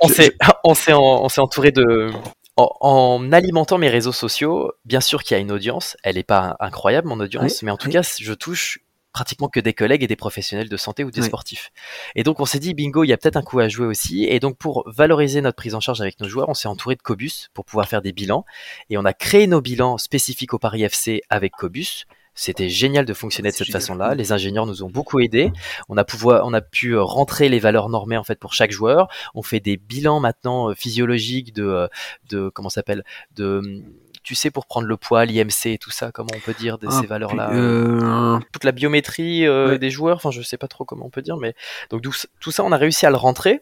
[0.02, 0.34] On, s'est,
[0.66, 2.12] on s'est, on s'est entouré de.
[2.58, 5.96] En, alimentant mes réseaux sociaux, bien sûr qu'il y a une audience.
[6.04, 8.80] Elle n'est pas incroyable mon audience, mais en tout cas, je touche
[9.18, 11.72] pratiquement que des collègues et des professionnels de santé ou des sportifs.
[12.14, 14.26] Et donc on s'est dit bingo, il y a peut-être un coup à jouer aussi.
[14.26, 17.02] Et donc pour valoriser notre prise en charge avec nos joueurs, on s'est entouré de
[17.02, 18.46] Cobus pour pouvoir faire des bilans.
[18.92, 22.06] Et on a créé nos bilans spécifiques au Paris FC avec Cobus.
[22.36, 24.14] C'était génial de fonctionner de cette façon-là.
[24.14, 25.52] Les ingénieurs nous ont beaucoup aidés.
[25.90, 28.70] On a, pouvoir, on a pu euh, rentrer les valeurs normées en fait pour chaque
[28.70, 29.08] joueur.
[29.34, 31.88] On fait des bilans maintenant euh, physiologiques de, euh,
[32.30, 33.04] de comment s'appelle,
[33.36, 33.82] de
[34.28, 36.88] tu sais, pour prendre le poids, l'IMC et tout ça, comment on peut dire de
[36.90, 38.38] ah, ces valeurs-là euh...
[38.52, 41.38] Toute la biométrie euh, des joueurs, enfin, je sais pas trop comment on peut dire,
[41.38, 41.56] mais
[41.92, 43.62] donc tout ça, on a réussi à le rentrer.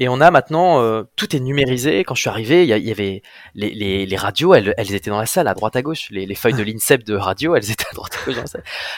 [0.00, 2.02] Et on a maintenant, euh, tout est numérisé.
[2.02, 3.22] Quand je suis arrivé, il y, avait
[3.54, 6.08] les, les, les radios, elles, elles, étaient dans la salle, à droite à gauche.
[6.10, 8.38] Les, les feuilles de l'INSEP de radio, elles étaient à droite à gauche.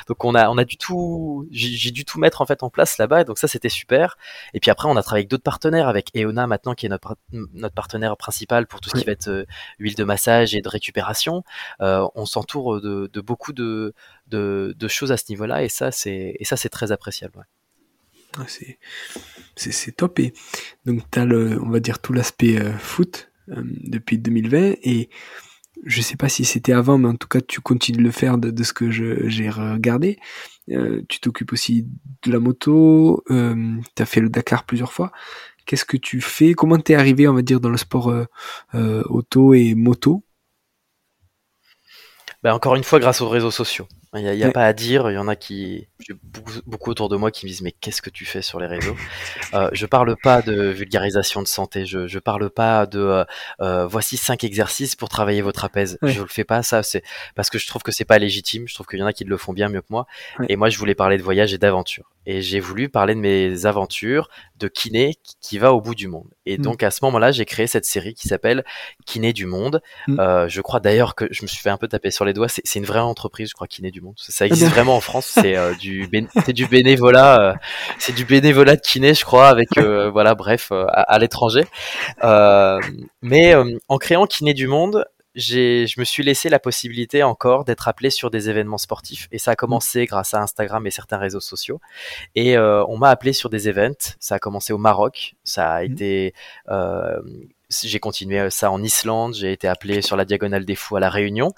[0.08, 2.98] Donc on a, on a du tout, j'ai dû tout mettre en fait en place
[2.98, 3.24] là-bas.
[3.24, 4.16] Donc ça, c'était super.
[4.54, 7.16] Et puis après, on a travaillé avec d'autres partenaires, avec Eona maintenant, qui est notre,
[7.32, 9.44] notre partenaire principal pour tout ce qui va être euh,
[9.78, 11.42] huile de massage et de récupération.
[11.82, 13.94] Euh, on s'entoure de, de, beaucoup de,
[14.28, 17.38] de, de, choses à ce niveau-là, et ça, c'est, et ça, c'est très appréciable.
[17.38, 17.44] Ouais.
[18.36, 18.46] Ah,
[19.56, 20.18] c'est top.
[20.18, 20.32] Et
[20.84, 24.74] donc, tu as, le, on va dire, tout l'aspect euh, foot euh, depuis 2020.
[24.82, 25.08] Et
[25.84, 28.38] je sais pas si c'était avant, mais en tout cas, tu continues de le faire
[28.38, 30.18] de, ce que j'ai regardé.
[30.70, 31.86] Euh, tu t'occupes aussi
[32.22, 33.24] de la moto.
[33.28, 35.12] tu as fait le Dakar plusieurs fois.
[35.66, 36.54] Qu'est-ce que tu fais?
[36.54, 38.12] Comment t'es arrivé, on va dire, dans le sport
[38.74, 40.24] auto et moto?
[42.42, 43.86] Ben, Encore une fois, grâce aux réseaux sociaux.
[44.18, 45.88] Il n'y a, y a pas à dire, il y en a qui,
[46.22, 48.66] beaucoup, beaucoup, autour de moi qui me disent mais qu'est-ce que tu fais sur les
[48.66, 48.96] réseaux?
[49.54, 53.24] Euh, Je parle pas de vulgarisation de santé, je, je parle pas de euh,
[53.60, 55.98] euh voici cinq exercices pour travailler votre trapèze.
[56.02, 57.02] Je le fais pas ça, c'est
[57.34, 58.68] parce que je trouve que c'est pas légitime.
[58.68, 60.06] Je trouve qu'il y en a qui le font bien mieux que moi.
[60.48, 62.10] Et moi je voulais parler de voyage et d'aventure.
[62.26, 66.28] Et j'ai voulu parler de mes aventures de kiné qui va au bout du monde.
[66.44, 66.62] Et mmh.
[66.62, 68.64] donc à ce moment-là j'ai créé cette série qui s'appelle
[69.06, 69.80] Kiné du monde.
[70.08, 70.20] Mmh.
[70.20, 72.48] Euh, je crois d'ailleurs que je me suis fait un peu taper sur les doigts.
[72.48, 74.16] C'est une vraie entreprise, je crois Kiné du monde monde.
[74.18, 74.74] Ça, existe ah ben.
[74.74, 75.26] vraiment en France.
[75.26, 76.08] C'est du,
[76.48, 77.58] du bénévolat,
[77.98, 79.68] c'est du bénévolat de kiné, je crois, avec
[80.12, 81.64] voilà, bref, à, à l'étranger.
[83.22, 83.54] mais
[83.88, 85.04] en créant Kiné du Monde,
[85.38, 89.28] je me suis laissé la possibilité encore d'être appelé sur des événements sportifs.
[89.30, 91.80] Et ça a commencé grâce à Instagram et certains réseaux sociaux.
[92.34, 94.16] Et euh, on m'a appelé sur des events.
[94.18, 95.34] Ça a commencé au Maroc.
[95.44, 95.92] Ça a mmh.
[95.92, 96.34] été
[96.70, 97.20] euh,
[97.70, 101.00] j'ai continué euh, ça en Islande, j'ai été appelé sur la diagonale des fous à
[101.00, 101.52] la Réunion.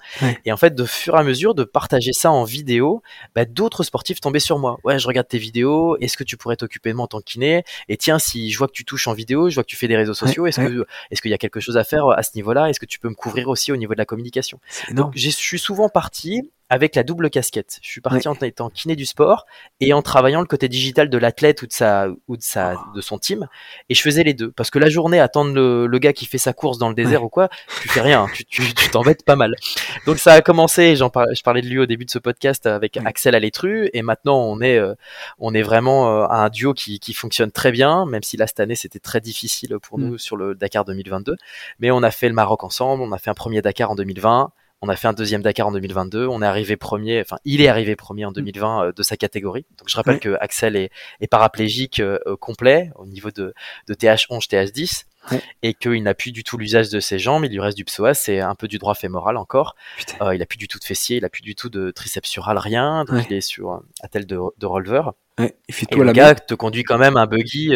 [0.45, 3.01] Et en fait, de fur et à mesure de partager ça en vidéo,
[3.35, 4.77] bah, d'autres sportifs tombaient sur moi.
[4.83, 5.97] Ouais, je regarde tes vidéos.
[5.97, 7.63] Est-ce que tu pourrais t'occuper de moi en tant que kiné?
[7.87, 9.87] Et tiens, si je vois que tu touches en vidéo, je vois que tu fais
[9.87, 10.45] des réseaux sociaux.
[10.47, 12.69] est-ce que est-ce qu'il y a quelque chose à faire à ce niveau-là?
[12.69, 14.59] Est-ce que tu peux me couvrir aussi au niveau de la communication?
[14.91, 17.79] Donc, je suis souvent parti avec la double casquette.
[17.81, 19.45] Je suis parti en étant kiné du sport
[19.81, 22.95] et en travaillant le côté digital de l'athlète ou de sa ou de sa oh.
[22.95, 23.49] de son team.
[23.89, 24.51] Et je faisais les deux.
[24.51, 27.25] Parce que la journée attendre le, le gars qui fait sa course dans le désert
[27.25, 27.49] ou quoi,
[27.81, 29.53] tu fais rien, tu tu t'embêtes pas mal.
[30.05, 32.65] Donc ça a commencé, j'en parlais, je parlais de lui au début de ce podcast
[32.65, 33.89] avec Axel Alétru.
[33.91, 34.95] Et maintenant on est euh,
[35.39, 38.61] on est vraiment euh, un duo qui qui fonctionne très bien même si là cette
[38.61, 40.03] année c'était très difficile pour mm.
[40.05, 41.35] nous sur le Dakar 2022,
[41.79, 44.53] mais on a fait le Maroc ensemble, on a fait un premier Dakar en 2020
[44.81, 46.27] on a fait un deuxième Dakar en 2022.
[46.27, 49.65] On est arrivé premier, enfin, il est arrivé premier en 2020 euh, de sa catégorie.
[49.77, 50.91] Donc, je rappelle que Axel est,
[51.29, 53.53] paraplégique euh, complet au niveau de,
[53.87, 55.05] de TH11, TH10.
[55.61, 58.15] Et qu'il n'a plus du tout l'usage de ses jambes, il lui reste du psoas,
[58.15, 59.75] c'est un peu du droit fémoral encore.
[60.19, 62.27] Euh, il a plus du tout de fessier, il a plus du tout de triceps
[62.27, 63.05] sural, rien.
[63.05, 65.13] Donc il est sur un tel de, de releveur.
[65.37, 67.75] Il fait tout et le gars te conduit quand même un buggy.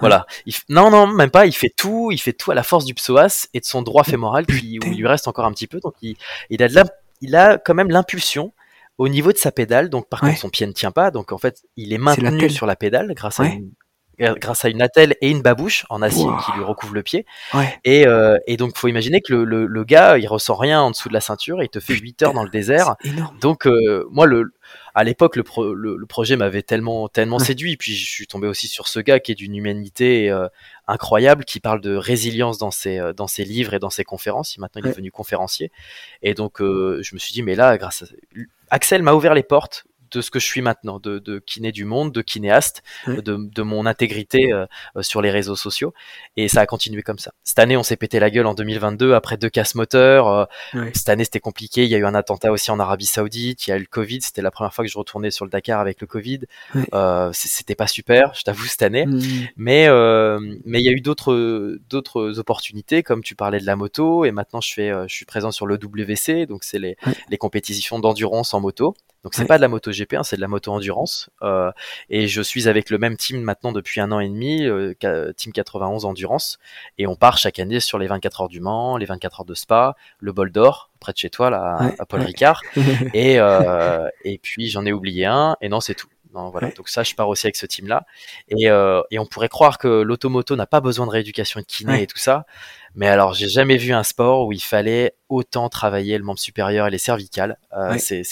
[0.00, 0.26] Voilà.
[0.68, 1.46] Non, non, même pas.
[1.46, 2.10] Il fait tout.
[2.12, 4.86] Il fait tout à la force du psoas et de son droit fémoral qui, où
[4.86, 5.80] il lui reste encore un petit peu.
[5.80, 6.16] Donc il,
[6.50, 6.74] il a de
[7.20, 8.52] il a quand même l'impulsion
[8.98, 9.88] au niveau de sa pédale.
[9.88, 11.10] Donc par contre son pied ne tient pas.
[11.10, 13.70] Donc en fait il est maintenu sur la pédale grâce à une
[14.18, 17.26] grâce à une attelle et une babouche en acier qui lui recouvre le pied.
[17.84, 20.90] Et, euh, et donc, faut imaginer que le, le, le, gars, il ressent rien en
[20.90, 22.94] dessous de la ceinture et il te fait 8 heures dans le désert.
[23.40, 24.52] Donc, euh, moi, le,
[24.94, 27.76] à l'époque, le, le, projet m'avait tellement, tellement séduit.
[27.76, 30.46] Puis je suis tombé aussi sur ce gars qui est d'une humanité euh,
[30.86, 34.56] incroyable, qui parle de résilience dans ses, euh, dans ses livres et dans ses conférences.
[34.58, 35.72] Maintenant, il est devenu conférencier.
[36.22, 38.06] Et donc, euh, je me suis dit, mais là, grâce à...
[38.70, 41.84] Axel m'a ouvert les portes de ce que je suis maintenant, de, de kiné du
[41.84, 45.92] monde, de kinéaste, de, de, mon intégrité euh, euh, sur les réseaux sociaux.
[46.36, 47.32] Et ça a continué comme ça.
[47.42, 50.28] Cette année, on s'est pété la gueule en 2022 après deux casses moteurs.
[50.28, 50.44] Euh,
[50.94, 51.84] cette année, c'était compliqué.
[51.84, 53.66] Il y a eu un attentat aussi en Arabie Saoudite.
[53.66, 54.20] Il y a eu le Covid.
[54.22, 56.40] C'était la première fois que je retournais sur le Dakar avec le Covid.
[56.94, 59.06] Euh, c'était pas super, je t'avoue, cette année.
[59.06, 59.20] Mmh.
[59.56, 59.88] Mais
[60.64, 64.24] mais il y a eu d'autres d'autres opportunités, comme tu parlais de la moto.
[64.24, 66.96] Et maintenant, je fais je suis présent sur le WC, donc c'est les
[67.30, 68.94] les compétitions d'endurance en moto.
[69.24, 71.30] Donc c'est pas de la moto GP, hein, c'est de la moto endurance.
[71.42, 71.72] Euh,
[72.10, 74.94] et je suis avec le même team maintenant depuis un an et demi, euh,
[75.36, 76.58] Team 91 Endurance.
[76.98, 79.54] Et on part chaque année sur les 24 heures du Mans, les 24 heures de
[79.54, 82.62] Spa, le Bol d'Or près de chez toi là, à Paul Ricard.
[83.14, 85.56] et euh, et puis j'en ai oublié un.
[85.60, 86.08] Et non, c'est tout.
[86.34, 86.70] Non, voilà.
[86.70, 88.04] Donc ça, je pars aussi avec ce team-là.
[88.48, 91.66] Et, euh, et on pourrait croire que l'automoto n'a pas besoin de rééducation et de
[91.68, 92.44] kiné et tout ça.
[92.94, 96.86] Mais alors, j'ai jamais vu un sport où il fallait autant travailler le membre supérieur
[96.86, 97.58] et les cervicales.
[97.76, 98.22] Euh, C'est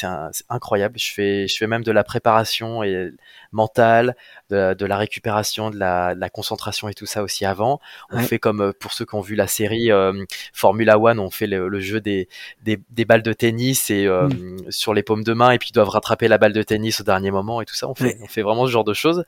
[0.48, 0.98] incroyable.
[0.98, 3.10] Je fais, je fais même de la préparation et
[3.52, 4.16] mentale,
[4.50, 7.80] de, de la récupération, de la, de la, concentration et tout ça aussi avant.
[8.10, 11.30] On fait comme euh, pour ceux qui ont vu la série euh, Formula One, on
[11.30, 12.28] fait le, le jeu des,
[12.62, 14.70] des, des, balles de tennis et euh, mm.
[14.70, 17.04] sur les paumes de main et puis ils doivent rattraper la balle de tennis au
[17.04, 17.88] dernier moment et tout ça.
[17.88, 19.24] On fait, on fait vraiment ce genre de choses.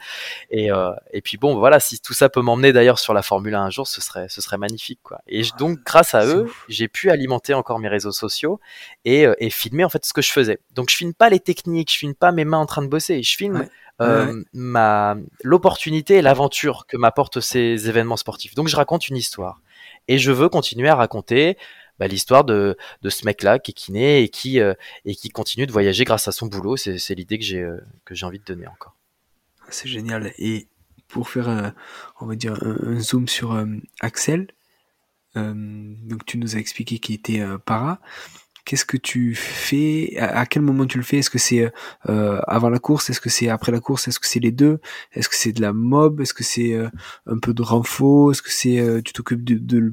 [0.51, 3.55] Et, euh, et puis bon, voilà, si tout ça peut m'emmener d'ailleurs sur la Formule
[3.55, 5.21] 1 un jour, ce serait, ce serait magnifique quoi.
[5.27, 8.61] Et donc grâce à eux, j'ai pu alimenter encore mes réseaux sociaux
[9.05, 10.59] et, et filmer en fait ce que je faisais.
[10.75, 13.23] Donc je filme pas les techniques, je filme pas mes mains en train de bosser,
[13.23, 13.67] je filme
[14.01, 18.57] euh, ma l'opportunité et l'aventure que m'apportent ces événements sportifs.
[18.57, 19.61] Donc je raconte une histoire
[20.09, 21.57] et je veux continuer à raconter
[22.01, 25.67] bah, l'histoire de, de ce mec-là qui est kiné et qui euh, et qui continue
[25.67, 26.77] de voyager grâce à son boulot.
[26.77, 28.97] C'est l'idée que j'ai euh, que j'ai envie de donner encore.
[29.69, 30.33] C'est génial.
[30.39, 30.67] Et
[31.07, 31.73] pour faire,
[32.21, 33.57] on va dire, un, zoom sur
[34.01, 34.49] Axel,
[35.35, 38.01] donc tu nous as expliqué qu'il était para.
[38.65, 40.17] Qu'est-ce que tu fais?
[40.19, 41.19] À, quel moment tu le fais?
[41.19, 41.71] Est-ce que c'est
[42.09, 43.11] euh, avant la course?
[43.11, 44.09] Est-ce que c'est après la course?
[44.09, 44.81] Est-ce que c'est les deux?
[45.13, 46.23] Est-ce que c'est de la mob?
[46.23, 46.89] Est-ce que c'est euh,
[47.27, 48.33] un peu de renfo?
[48.33, 49.93] Est-ce que c'est euh, tu t'occupes de, de,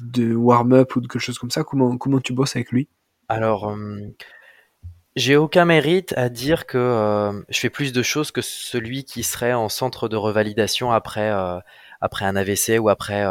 [0.00, 1.64] de warm-up ou de quelque chose comme ça?
[1.64, 2.88] Comment comment tu bosses avec lui?
[3.28, 3.76] Alors
[5.16, 9.52] j'ai aucun mérite à dire que je fais plus de choses que celui qui serait
[9.52, 11.32] en centre de revalidation après
[12.02, 13.24] après un AVC ou après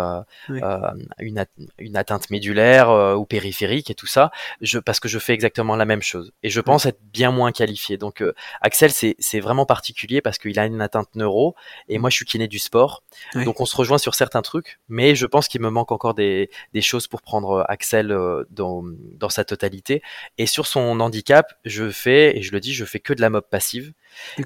[1.20, 1.46] une,
[1.78, 4.32] une atteinte médulaire ou périphérique et tout ça,
[4.62, 6.32] je, parce que je fais exactement la même chose.
[6.42, 7.98] Et je pense être bien moins qualifié.
[7.98, 8.24] Donc
[8.62, 11.56] Axel, c'est vraiment particulier parce qu'il a une atteinte neuro
[11.88, 13.04] et moi je suis kiné du sport.
[13.36, 16.50] Donc on se rejoint sur certains trucs, mais je pense qu'il me manque encore des,
[16.74, 18.18] des choses pour prendre Axel
[18.50, 20.02] dans, dans sa totalité.
[20.38, 23.30] Et sur son handicap, je fais, et je le dis, je fais que de la
[23.30, 23.94] mob passive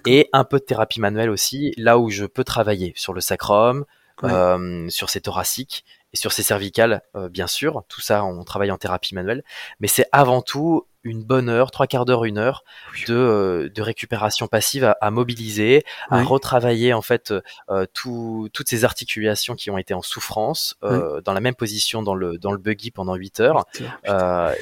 [0.06, 3.86] et un peu de thérapie manuelle aussi, là où je peux travailler sur le sacrum,
[4.24, 7.84] euh, sur ses thoraciques et sur ses cervicales, euh, bien sûr.
[7.90, 9.44] Tout ça, on travaille en thérapie manuelle,
[9.80, 12.66] mais c'est avant tout une bonne heure, trois quarts d'heure, une heure
[13.08, 17.34] de, euh, de récupération passive à, mobiliser, à retravailler en fait
[17.70, 22.02] euh, tout, toutes ces articulations qui ont été en souffrance euh, dans la même position
[22.02, 23.66] dans le dans le buggy pendant 8 heures.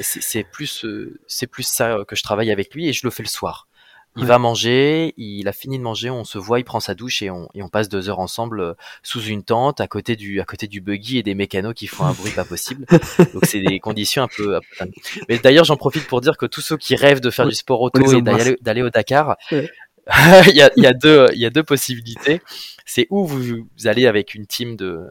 [0.02, 0.86] c'est plus
[1.28, 3.68] c'est plus ça que je travaille avec lui et je le fais le soir.
[4.16, 7.24] Il va manger, il a fini de manger, on se voit, il prend sa douche
[7.24, 10.40] et on, et on passe deux heures ensemble euh, sous une tente à côté du
[10.40, 12.86] à côté du buggy et des mécanos qui font un bruit pas possible.
[13.34, 14.60] Donc c'est des conditions un peu.
[15.30, 17.82] Mais d'ailleurs j'en profite pour dire que tous ceux qui rêvent de faire du sport
[17.82, 21.50] auto et d'aller au Dakar, il, y a, il y a deux il y a
[21.50, 22.42] deux possibilités.
[22.86, 25.08] C'est où vous, allez avec une team de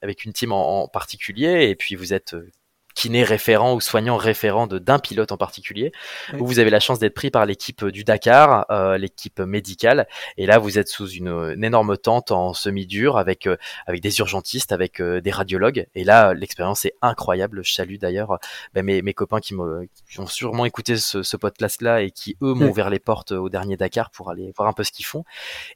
[0.00, 2.34] avec une team en, en particulier et puis vous êtes
[2.94, 5.92] kiné référent ou soignant référent d'un pilote en particulier,
[6.38, 10.46] où vous avez la chance d'être pris par l'équipe du Dakar, euh, l'équipe médicale, et
[10.46, 15.00] là vous êtes sous une, énorme tente en semi-dur avec euh, avec des urgentistes, avec
[15.00, 17.64] euh, des radiologues, et là l'expérience est incroyable.
[17.64, 18.38] Je salue d'ailleurs
[18.74, 22.36] ben, mes, mes copains qui, me, ont sûrement écouté ce, ce podcast là et qui
[22.42, 25.06] eux m'ont ouvert les portes au dernier Dakar pour aller voir un peu ce qu'ils
[25.06, 25.24] font.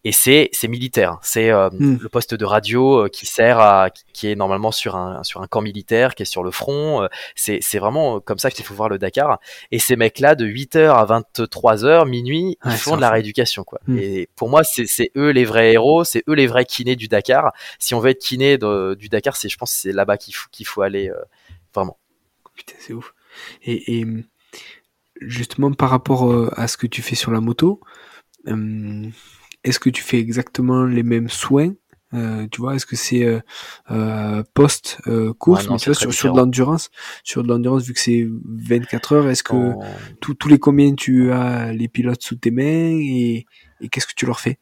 [0.04, 1.98] Et c'est c'est militaire, c'est hmm.
[2.00, 5.62] le poste de radio qui sert à qui est normalement sur un sur un camp
[5.62, 7.03] militaire, qui est sur le front
[7.34, 9.40] c'est vraiment comme ça qu'il faut voir le Dakar.
[9.70, 13.80] Et ces mecs-là, de 8h à 23h, minuit, ils font de la rééducation, quoi.
[13.86, 13.98] Hmm.
[13.98, 17.52] Et pour moi, c'est eux les vrais héros, c'est eux les vrais kinés du Dakar.
[17.78, 20.66] Si on veut être kiné du Dakar, c'est, je pense, c'est là-bas qu'il faut, qu'il
[20.66, 21.22] faut aller, euh,
[21.74, 21.98] vraiment.
[22.54, 23.14] Putain, c'est ouf.
[23.64, 24.04] Et,
[25.20, 27.80] justement, par rapport euh, à ce que tu fais sur la moto,
[28.48, 29.08] euh,
[29.64, 31.72] est-ce que tu fais exactement les mêmes soins
[32.14, 33.40] euh, tu vois, est-ce que c'est euh,
[33.90, 34.98] euh post
[35.38, 36.90] course, mais sur, sur de l'endurance,
[37.22, 39.72] sur de l'endurance vu que c'est 24 heures, est-ce que
[40.20, 43.46] tous les combien tu as les pilotes sous tes mains et,
[43.90, 44.58] qu'est-ce que tu leur fais?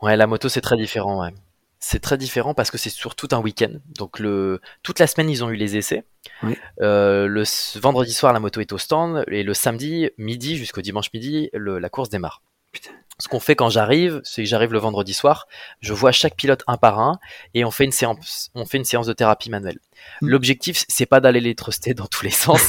[0.00, 1.22] Ouais, la moto c'est très différent.
[1.22, 1.32] Ouais.
[1.78, 3.72] C'est très différent parce que c'est sur tout un week-end.
[3.98, 6.04] Donc le toute la semaine ils ont eu les essais.
[6.42, 11.50] le vendredi soir la moto est au stand et le samedi midi jusqu'au dimanche midi
[11.52, 12.42] la course démarre.
[12.76, 15.46] Putain ce qu'on fait quand j'arrive, c'est que j'arrive le vendredi soir,
[15.80, 17.18] je vois chaque pilote un par un
[17.54, 19.78] et on fait une séance, on fait une séance de thérapie manuelle.
[20.20, 20.28] Hmm.
[20.28, 22.62] L'objectif, c'est pas d'aller les truster dans tous les sens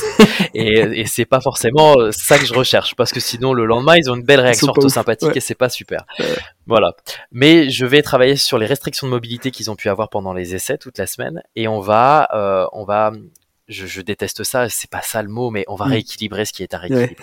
[0.54, 4.10] et, et c'est pas forcément ça que je recherche parce que sinon le lendemain ils
[4.10, 6.06] ont une belle réaction orthosympathique et c'est pas super.
[6.66, 6.94] Voilà.
[7.32, 10.56] Mais je vais travailler sur les restrictions de mobilité qu'ils ont pu avoir pendant les
[10.56, 13.12] essais toute la semaine et on va, euh, on va
[13.68, 15.92] je, je, déteste ça, c'est pas ça le mot, mais on va mm.
[15.92, 17.16] rééquilibrer ce qui est à rééquilibrer.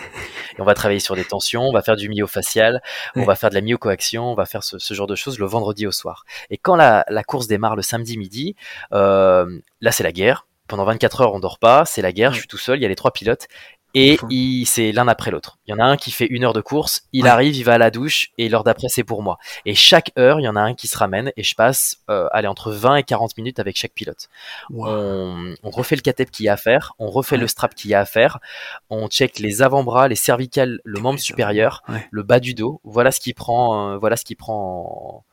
[0.56, 2.82] Et on va travailler sur des tensions, on va faire du myofacial,
[3.16, 5.46] on va faire de la myocoaction, on va faire ce, ce, genre de choses le
[5.46, 6.24] vendredi au soir.
[6.50, 8.56] Et quand la, la course démarre le samedi midi,
[8.92, 10.46] euh, là c'est la guerre.
[10.66, 12.86] Pendant 24 heures, on dort pas, c'est la guerre, je suis tout seul, il y
[12.86, 13.48] a les trois pilotes
[13.94, 15.58] et il, c'est l'un après l'autre.
[15.66, 17.74] Il y en a un qui fait une heure de course, il arrive, il va
[17.74, 19.38] à la douche et l'heure d'après c'est pour moi.
[19.64, 22.28] Et chaque heure, il y en a un qui se ramène et je passe euh,
[22.32, 24.28] allez, entre 20 et 40 minutes avec chaque pilote.
[24.74, 27.90] On, on, refait le catep qu'il y a à faire, on refait le strap qu'il
[27.90, 28.38] y a à faire,
[28.90, 32.80] on check les avant-bras, les cervicales, le membre supérieur, le bas du dos.
[32.84, 35.24] Voilà ce qui prend, euh, voilà ce qui prend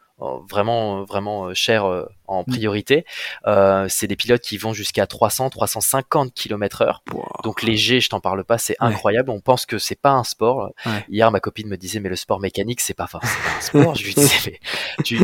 [0.49, 2.45] vraiment vraiment euh, cher euh, en mm.
[2.45, 3.05] priorité.
[3.47, 7.03] Euh, c'est des pilotes qui vont jusqu'à 300, 350 km heure.
[7.43, 9.29] Donc léger, je t'en parle pas, c'est incroyable.
[9.29, 10.71] On pense que c'est pas un sport.
[11.09, 13.95] Hier, ma copine me disait mais le sport mécanique c'est pas, pas un sport.
[14.01, 14.59] je lui disais mais
[15.03, 15.19] tu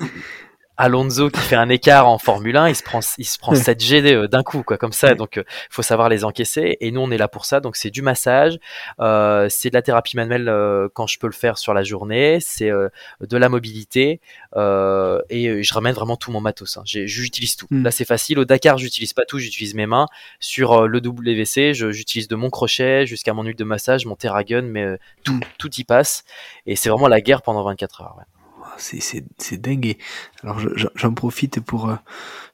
[0.77, 3.79] Alonso qui fait un écart en Formule 1, il se prend, il se prend 7
[3.79, 5.15] G euh, d'un coup, quoi, comme ça.
[5.15, 6.77] Donc, il euh, faut savoir les encaisser.
[6.81, 7.59] Et nous, on est là pour ça.
[7.59, 8.59] Donc, c'est du massage,
[8.99, 10.47] euh, c'est de la thérapie manuelle
[10.93, 14.21] quand je peux le faire sur la journée, c'est de la mobilité.
[14.55, 16.77] et je ramène vraiment tout mon matos.
[16.77, 16.83] Hein.
[16.85, 17.67] J'utilise tout.
[17.71, 17.83] Hmm.
[17.83, 18.39] Là, c'est facile.
[18.39, 19.39] Au Dakar, j'utilise pas tout.
[19.39, 20.05] J'utilise mes mains.
[20.39, 24.97] Sur le WC, j'utilise de mon crochet jusqu'à mon huile de massage, mon Terragun, mais
[25.23, 25.41] tout, hmm.
[25.57, 26.23] tout y passe.
[26.65, 28.15] Et c'est vraiment la guerre pendant 24 heures.
[28.17, 28.36] Ouais
[28.79, 29.97] c'est dingue.
[30.43, 30.59] alors
[30.95, 31.95] j'en profite pour, euh,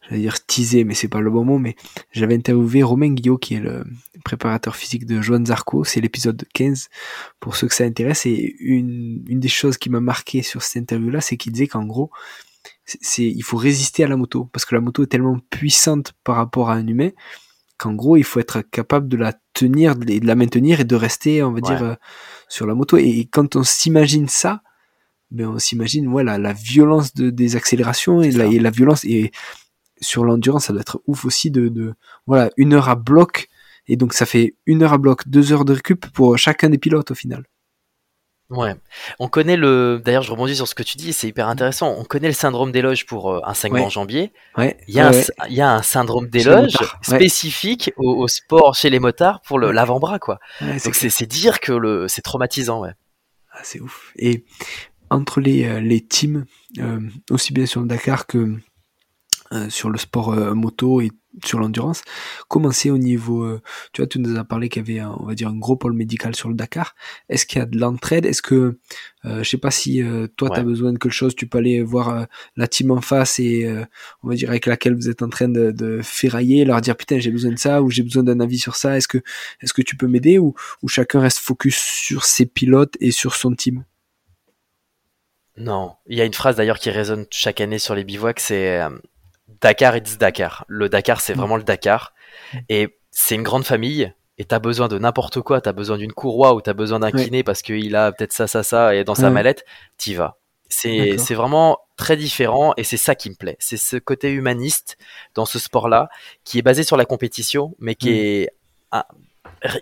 [0.01, 1.75] j'allais dire teaser, mais c'est pas le bon mot, mais
[2.11, 3.83] j'avais interviewé Romain Guillot, qui est le
[4.23, 6.89] préparateur physique de Joan Zarco, c'est l'épisode 15,
[7.39, 10.81] pour ceux que ça intéresse, et une, une des choses qui m'a marqué sur cette
[10.81, 12.11] interview-là, c'est qu'il disait qu'en gros,
[12.85, 16.35] c'est il faut résister à la moto, parce que la moto est tellement puissante par
[16.35, 17.09] rapport à un humain,
[17.77, 21.43] qu'en gros, il faut être capable de la tenir, de la maintenir et de rester,
[21.43, 21.95] on va dire, euh,
[22.47, 22.97] sur la moto.
[22.97, 24.62] Et quand on s'imagine ça,
[25.33, 29.31] ben on s'imagine voilà la, violence de, des accélérations et la, et la, violence et
[29.99, 31.93] sur l'endurance, ça doit être ouf aussi de, de
[32.27, 33.49] voilà une heure à bloc
[33.87, 36.77] et donc ça fait une heure à bloc, deux heures de récup pour chacun des
[36.77, 37.43] pilotes au final.
[38.49, 38.75] Ouais,
[39.19, 39.99] on connaît le.
[40.03, 41.95] D'ailleurs, je rebondis sur ce que tu dis, c'est hyper intéressant.
[41.97, 44.31] On connaît le syndrome d'éloge pour euh, un segment jambier.
[44.57, 44.77] Ouais.
[44.87, 48.99] Il y a, un, il y a un syndrome d'éloge spécifique au, sport chez les
[48.99, 50.39] motards pour l'avant-bras, quoi.
[50.61, 52.91] Donc c'est dire que le c'est traumatisant, ouais.
[53.53, 54.11] Ah, c'est ouf.
[54.17, 54.45] Et
[55.13, 56.45] entre les euh, les teams,
[56.79, 56.99] euh,
[57.29, 58.55] aussi bien sur le Dakar que
[59.69, 61.11] sur le sport moto et
[61.43, 62.01] sur l'endurance.
[62.47, 63.61] Commencer au niveau, euh,
[63.91, 65.93] tu vois, tu nous as parlé qu'il y avait, on va dire, un gros pôle
[65.93, 66.95] médical sur le Dakar.
[67.29, 68.25] Est-ce qu'il y a de l'entraide?
[68.25, 68.77] Est-ce que,
[69.25, 71.57] euh, je sais pas si euh, toi tu as besoin de quelque chose, tu peux
[71.57, 73.71] aller voir la team en face et
[74.21, 77.19] on va dire avec laquelle vous êtes en train de, de ferrailler, leur dire putain
[77.19, 78.97] j'ai besoin de ça ou j'ai besoin d'un avis sur ça.
[78.97, 79.19] Est-ce que,
[79.61, 83.35] est-ce que tu peux m'aider ou, ou chacun reste focus sur ses pilotes et sur
[83.35, 83.83] son team?
[85.57, 88.81] Non, il y a une phrase d'ailleurs qui résonne chaque année sur les bivouacs, c'est
[89.63, 90.65] Dakar it's Dakar.
[90.67, 91.37] Le Dakar, c'est mm.
[91.37, 92.13] vraiment le Dakar.
[92.53, 92.57] Mm.
[92.69, 94.13] Et c'est une grande famille.
[94.37, 95.61] Et t'as besoin de n'importe quoi.
[95.61, 98.63] T'as besoin d'une courroie ou t'as besoin d'un kiné parce qu'il a peut-être ça, ça,
[98.63, 99.63] ça et dans sa mallette.
[99.97, 100.37] T'y vas.
[100.69, 103.55] C'est, c'est vraiment très différent et c'est ça qui me plaît.
[103.59, 104.97] C'est ce côté humaniste
[105.35, 106.09] dans ce sport-là
[106.45, 108.13] qui est basé sur la compétition, mais qui mm.
[108.13, 108.49] est
[108.89, 109.07] ah,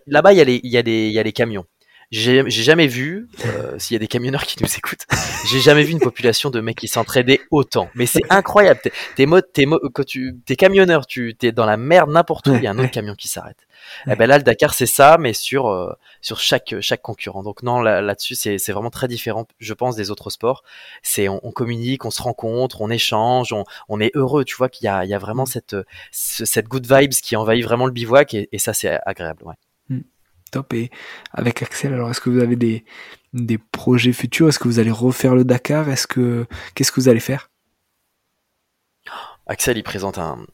[0.05, 1.65] là-bas il y a les, il y a il y a les camions.
[2.11, 5.07] J'ai jamais vu, euh, s'il y a des camionneurs qui nous écoutent,
[5.49, 7.89] j'ai jamais vu une population de mecs qui s'entraidaient autant.
[7.95, 8.81] Mais c'est incroyable.
[9.15, 9.25] T'es,
[9.93, 12.79] quand tu, t'es camionneur, tu t'es dans la merde n'importe où, il y a un
[12.79, 13.65] autre camion qui s'arrête.
[14.07, 17.43] Eh ben là, le Dakar, c'est ça, mais sur euh, sur chaque chaque concurrent.
[17.43, 20.63] Donc non, là, là-dessus, c'est c'est vraiment très différent, je pense, des autres sports.
[21.03, 24.43] C'est on, on, communique, on se rencontre, on échange, on, on est heureux.
[24.43, 25.47] Tu vois qu'il y a il y a vraiment mm.
[25.47, 25.75] cette
[26.11, 29.43] cette good vibes qui envahit vraiment le bivouac et, et ça, c'est agréable.
[29.45, 29.55] Ouais.
[30.51, 30.73] Top.
[30.73, 30.91] Et
[31.31, 32.85] avec Axel, alors est-ce que vous avez des,
[33.33, 34.49] des projets futurs?
[34.49, 35.89] Est-ce que vous allez refaire le Dakar?
[35.89, 36.45] Est-ce que
[36.75, 37.49] qu'est-ce que vous allez faire?
[39.47, 40.45] Axel, il présente un,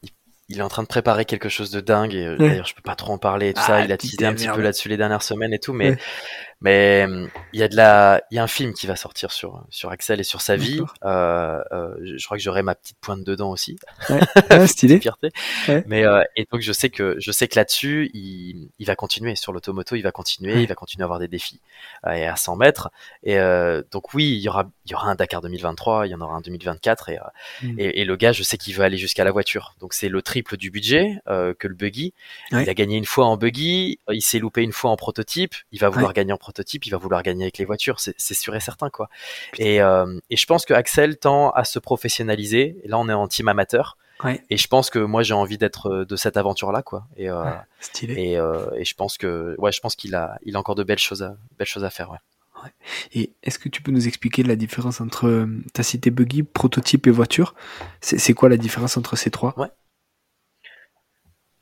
[0.48, 2.82] il est en train de préparer quelque chose de dingue et euh, d'ailleurs je peux
[2.82, 3.76] pas trop en parler et tout ça.
[3.76, 5.98] Ah, il a teasé un petit peu là-dessus les dernières semaines et tout mais
[6.60, 9.30] mais euh, il y a de la il y a un film qui va sortir
[9.30, 10.80] sur sur Axel et sur sa vie.
[11.04, 13.78] Euh, euh, je crois que j'aurai ma petite pointe dedans aussi.
[14.10, 14.66] Ouais.
[14.66, 14.98] stylé.
[15.00, 15.30] fierté.
[15.86, 19.36] Mais euh, et donc je sais que je sais que là-dessus il, il va continuer.
[19.36, 20.60] Sur l'automoto il va continuer.
[20.62, 21.60] Il va continuer à avoir des défis
[22.12, 22.90] et à 100 mètres
[23.22, 23.38] et
[23.90, 26.34] donc oui il y aura il y aura un Dakar 2023 il y en aura
[26.34, 27.18] un 2024 et
[27.62, 27.78] mm.
[27.78, 29.74] et, et, le gars je sais qu'il veut aller jusqu'à la voiture.
[29.80, 32.14] Donc c'est le triple du budget que le buggy.
[32.50, 35.78] Il a gagné une fois en buggy il s'est loupé une fois en prototype il
[35.78, 36.47] va vouloir gagner en prototype,
[36.84, 39.08] il va vouloir gagner avec les voitures, c'est sûr et certain quoi.
[39.58, 42.76] Et, euh, et, je pense que Axel tend à se professionnaliser.
[42.82, 43.96] Et là, on est en team amateur.
[44.50, 47.06] Et je pense que moi, j'ai envie d'être euh, de cette aventure-là, quoi.
[47.16, 47.44] Et, euh,
[48.04, 50.98] euh, et, je pense que, ouais, je pense qu'il a, il a encore de belles
[50.98, 52.18] choses à, belles choses à faire, ouais.
[53.12, 57.12] Et est-ce que tu peux nous expliquer la différence entre, ta cité buggy, prototype et
[57.12, 57.54] voiture?
[58.00, 59.54] C'est quoi la différence entre ces trois?
[59.56, 59.68] Ouais.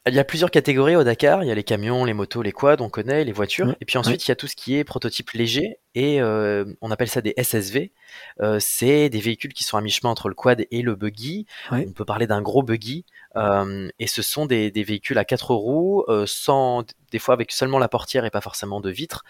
[0.07, 1.43] Il y a plusieurs catégories au Dakar.
[1.43, 3.75] Il y a les camions, les motos, les quads, on connaît, les voitures.
[3.81, 6.91] et puis ensuite, il y a tout ce qui est prototype léger et euh, on
[6.91, 7.91] appelle ça des SSV.
[8.43, 11.47] Euh, c'est des véhicules qui sont à mi-chemin entre le quad et le buggy.
[11.71, 13.07] On peut parler d'un gros buggy.
[13.35, 17.79] Euh, et ce sont des, des, véhicules à quatre roues, sans des fois avec seulement
[17.79, 19.25] la portière et pas forcément de vitres.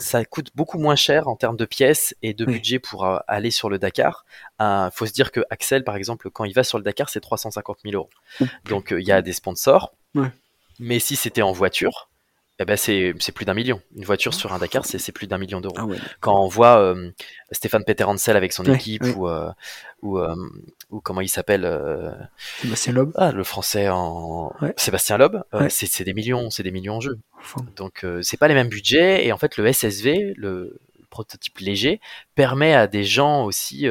[0.00, 3.70] ça coûte beaucoup moins cher en termes de pièces et de budget pour aller sur
[3.70, 4.24] le Dakar.
[4.58, 7.20] Il faut se dire que Axel, par exemple, quand il va sur le Dakar, c'est
[7.20, 8.10] 350 000 euros.
[8.64, 9.94] Donc il y a des sponsors.
[10.80, 12.08] Mais si c'était en voiture,
[12.58, 13.80] eh ben c'est plus d'un million.
[13.96, 15.74] Une voiture sur un Dakar, c'est plus d'un million d'euros.
[15.78, 15.86] Ah
[16.20, 17.10] Quand on voit euh,
[17.50, 19.50] Stéphane Peter avec son équipe ou, euh,
[20.02, 20.36] ou, euh,
[20.90, 21.62] ou, comment il s'appelle
[22.60, 23.12] Sébastien Loeb.
[23.16, 25.36] Ah, le français en Sébastien Loeb.
[25.70, 27.18] c'est des millions, c'est des millions en jeu.
[27.76, 30.78] Donc c'est pas les mêmes budgets et en fait le SSV, le
[31.10, 32.00] prototype léger,
[32.34, 33.88] permet à des gens aussi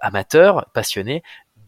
[0.00, 1.22] amateurs, passionnés,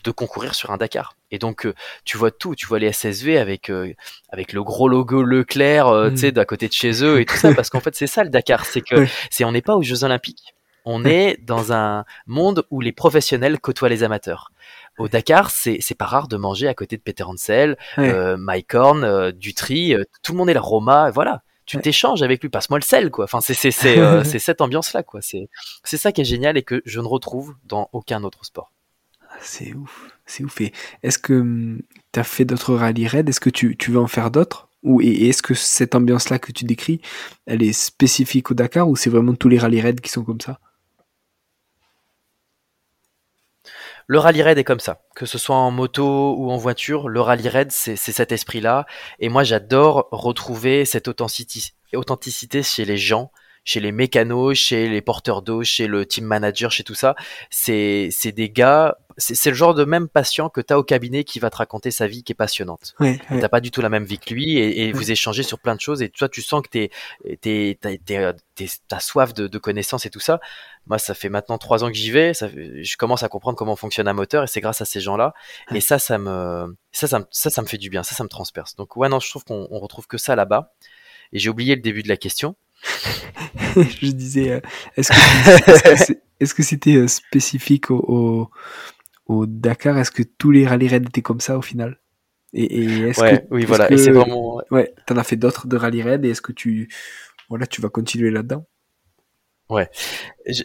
[0.04, 1.16] de concourir sur un Dakar.
[1.30, 1.74] Et donc euh,
[2.04, 3.92] tu vois tout, tu vois les SSV avec euh,
[4.30, 6.32] avec le gros logo Leclerc, euh, tu sais, mm.
[6.32, 8.64] d'à côté de chez eux et tout ça, parce qu'en fait c'est ça le Dakar,
[8.64, 12.80] c'est que c'est on n'est pas aux Jeux Olympiques, on est dans un monde où
[12.80, 14.52] les professionnels côtoient les amateurs.
[14.98, 19.30] Au Dakar, c'est c'est pas rare de manger à côté de Peter Hansel, Mike Horn,
[19.32, 23.12] Dutry, tout le monde est là, Roma, voilà tu t'échanges avec lui, passe-moi le sel,
[23.12, 23.26] quoi.
[23.26, 25.20] Enfin, c'est c'est c'est c'est cette ambiance-là, quoi.
[25.22, 25.48] C'est
[25.84, 28.72] c'est ça qui est génial et que je ne retrouve dans aucun autre sport.
[29.42, 30.60] C'est ouf, c'est ouf.
[30.60, 30.72] Et
[31.02, 31.80] est-ce que hum,
[32.12, 33.24] tu as fait d'autres rallye raids?
[33.28, 34.68] Est-ce que tu, veux en faire d'autres?
[34.82, 37.00] Ou et est-ce que cette ambiance-là que tu décris,
[37.46, 40.40] elle est spécifique au Dakar ou c'est vraiment tous les rallye raids qui sont comme
[40.40, 40.60] ça?
[44.06, 47.20] Le rallye raid est comme ça, que ce soit en moto ou en voiture, le
[47.20, 48.86] rallye raid c'est cet esprit-là.
[49.20, 53.30] Et moi j'adore retrouver cette authenticité chez les gens
[53.64, 57.14] chez les mécanos, chez les porteurs d'eau, chez le team manager, chez tout ça.
[57.50, 61.24] C'est c'est des gars, c'est le genre de même patient que tu as au cabinet
[61.24, 62.94] qui va te raconter sa vie qui est passionnante.
[63.00, 63.40] Ouais, ouais.
[63.40, 65.74] T'as pas du tout la même vie que lui et, et vous échangez sur plein
[65.74, 66.90] de choses et toi tu sens que t'es
[67.42, 67.96] t'es t'as
[68.54, 70.40] t'es- t'as soif de, de connaissances et tout ça.
[70.86, 73.76] Moi ça fait maintenant trois ans que j'y vais, ça, je commence à comprendre comment
[73.76, 75.34] fonctionne un moteur et c'est grâce à ces gens-là
[75.74, 78.74] et ça ça me ça ça ça me fait du bien, ça ça me transperce.
[78.76, 80.72] Donc ouais non je trouve qu'on on retrouve que ça là-bas
[81.32, 82.56] et j'ai oublié le début de la question.
[83.76, 84.60] je disais, euh,
[84.96, 88.50] est-ce que c'était euh, spécifique au, au,
[89.26, 89.98] au Dakar?
[89.98, 92.00] Est-ce que tous les rallye raids étaient comme ça au final?
[92.52, 95.36] Et, et est-ce Ouais que oui voilà que- et c'est vraiment ouais, t'en as fait
[95.36, 96.88] d'autres de rallye raids et est-ce que tu
[97.48, 98.66] voilà, tu vas continuer là-dedans?
[99.68, 99.88] Ouais,
[100.46, 100.62] je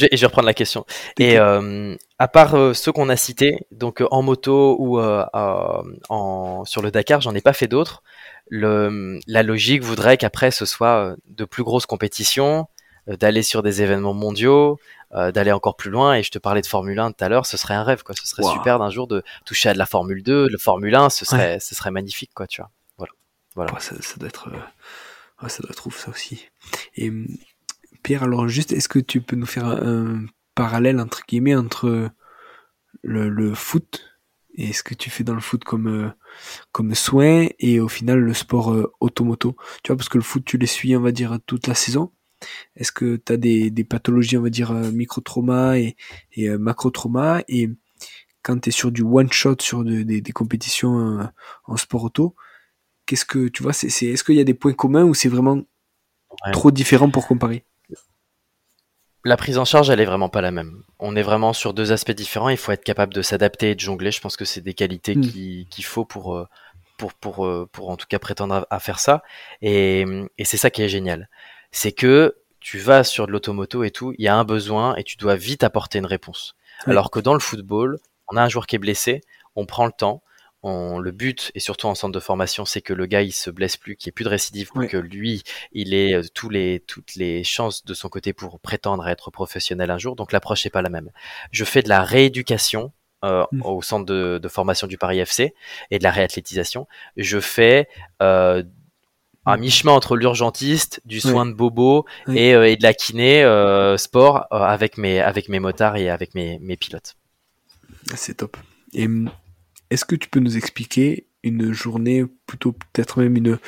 [0.00, 0.86] vais, je vais reprendre la question.
[1.18, 5.24] Et euh, à part euh, ceux qu'on a cités, donc euh, en moto ou euh,
[5.34, 8.02] euh, en, sur le Dakar, j'en ai pas fait d'autres.
[8.48, 12.68] Le, la logique voudrait qu'après ce soit euh, de plus grosses compétitions,
[13.08, 14.78] euh, d'aller sur des événements mondiaux,
[15.14, 16.14] euh, d'aller encore plus loin.
[16.14, 18.14] Et je te parlais de Formule 1 tout à l'heure, ce serait un rêve, quoi.
[18.14, 18.52] Ce serait Wow.
[18.52, 21.58] super d'un jour de toucher à de la Formule 2, le Formule 1, ce serait,
[21.60, 22.70] ce serait magnifique, quoi, tu vois.
[23.54, 23.72] Voilà.
[23.72, 24.48] Ouais, ça, ça doit être
[25.42, 26.46] ouais, ça doit être ouf ça aussi.
[26.96, 27.10] Et
[28.02, 30.26] Pierre, alors juste, est-ce que tu peux nous faire un
[30.56, 32.10] parallèle entre guillemets entre
[33.02, 34.02] le, le foot
[34.54, 36.08] et ce que tu fais dans le foot comme euh,
[36.72, 40.44] comme soin et au final le sport euh, automoto Tu vois, parce que le foot,
[40.44, 42.12] tu les suis, on va dire, toute la saison.
[42.76, 45.96] Est-ce que tu as des, des pathologies, on va dire, euh, micro-trauma et,
[46.32, 47.70] et euh, macro-trauma Et
[48.42, 51.28] quand tu es sur du one-shot, sur de- des, des compétitions
[51.66, 52.34] en sport auto,
[53.06, 55.62] qu'est-ce que tu vois c'est, Est-ce qu'il y a des points communs ou c'est vraiment
[56.44, 56.52] Ouais.
[56.52, 57.64] trop différent pour comparer?
[59.26, 60.82] La prise en charge, elle est vraiment pas la même.
[61.00, 62.48] On est vraiment sur deux aspects différents.
[62.48, 64.12] Il faut être capable de s'adapter et de jongler.
[64.12, 65.20] Je pense que c'est des qualités Mm.
[65.20, 66.46] qui- qu'il faut pour, euh,
[66.96, 69.22] pour, pour, euh, pour en tout cas prétendre à, à faire ça.
[69.62, 70.04] Et,
[70.38, 71.28] et c'est ça qui est génial.
[71.72, 75.02] C'est que tu vas sur de l'automoto et tout, il y a un besoin et
[75.02, 76.54] tu dois vite apporter une réponse.
[76.86, 76.92] Oui.
[76.92, 77.98] Alors que dans le football,
[78.28, 79.22] on a un joueur qui est blessé,
[79.56, 80.22] on prend le temps.
[80.68, 83.50] On, le but, et surtout en centre de formation, c'est que le gars il se
[83.50, 84.88] blesse plus, qu'il n'y ait plus de récidive pour Ouais.
[84.88, 85.42] que lui
[85.72, 89.30] il ait euh, tous les, toutes les chances de son côté pour prétendre à être
[89.30, 90.16] professionnel un jour.
[90.16, 91.10] Donc l'approche n'est pas la même.
[91.52, 92.92] Je fais de la rééducation
[93.24, 93.62] euh, Mm.
[93.62, 95.54] au centre de, de formation du Paris FC
[95.90, 96.86] et de la réathlétisation.
[97.16, 97.88] Je fais
[98.22, 98.62] euh,
[99.46, 99.60] un Mm.
[99.60, 102.38] mi-chemin entre l'urgentiste, du soin de bobo Oui.
[102.38, 106.10] et, euh, et de la kiné euh, sport euh, avec mes avec mes motards et
[106.10, 107.14] avec mes, mes pilotes.
[108.14, 108.56] C'est top.
[108.92, 109.30] Et hum,
[109.90, 113.58] est-ce que tu peux nous expliquer une journée, plutôt peut-être même une,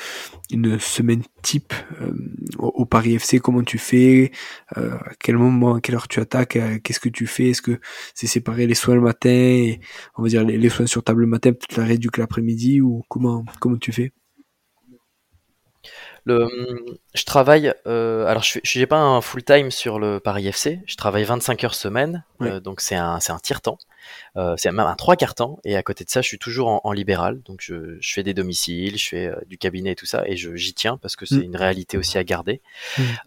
[0.50, 2.12] une semaine type euh,
[2.58, 4.32] au, Paris FC Comment tu fais
[4.76, 7.62] euh, À quel moment, à quelle heure tu attaques euh, Qu'est-ce que tu fais Est-ce
[7.62, 7.80] que
[8.14, 9.80] c'est séparer les soins le matin et
[10.16, 13.04] on va dire les, les soins sur table le matin, peut-être la réduque l'après-midi ou
[13.08, 14.12] comment comment tu fais?
[16.24, 16.46] Le,
[17.14, 20.96] je travaille, euh, alors je n'ai pas un full time sur le Paris FC, je
[20.96, 23.78] travaille 25 heures semaine, euh, donc c'est un, c'est un tiers-temps,
[24.36, 26.68] euh, c'est même un trois quarts temps, et à côté de ça, je suis toujours
[26.68, 30.04] en, en libéral, donc je, je fais des domiciles, je fais du cabinet et tout
[30.06, 31.42] ça, et je- j'y tiens parce que c'est Mm.
[31.44, 32.60] une réalité aussi à garder.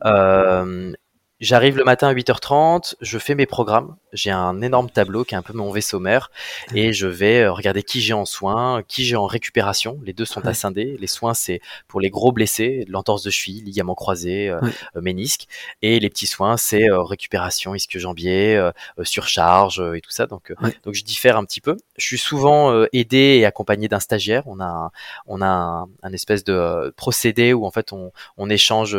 [0.04, 0.94] Mm.
[1.42, 3.96] Euh, J'arrive le matin à 8h30, je fais mes programmes.
[4.14, 6.30] J'ai un énorme tableau qui est un peu mon vaisseau mère
[6.76, 10.00] et je vais euh, regarder qui j'ai en soins, qui j'ai en récupération.
[10.04, 10.98] Les deux sont à scinder.
[11.00, 14.72] Les soins, c'est pour les gros blessés, l'entorse de cheville, ligament croisé, euh, Ouais.
[14.98, 15.48] euh, ménisque.
[15.82, 20.28] Et les petits soins, c'est euh, récupération ischio-jambier, euh, euh, surcharge euh, et tout ça.
[20.28, 21.78] Donc, euh, donc je diffère un petit peu.
[21.98, 24.44] Je suis souvent euh, aidé et accompagné d'un stagiaire.
[24.46, 24.92] On a un,
[25.26, 28.96] on a un, un espèce de euh, procédé où en fait on, on échange.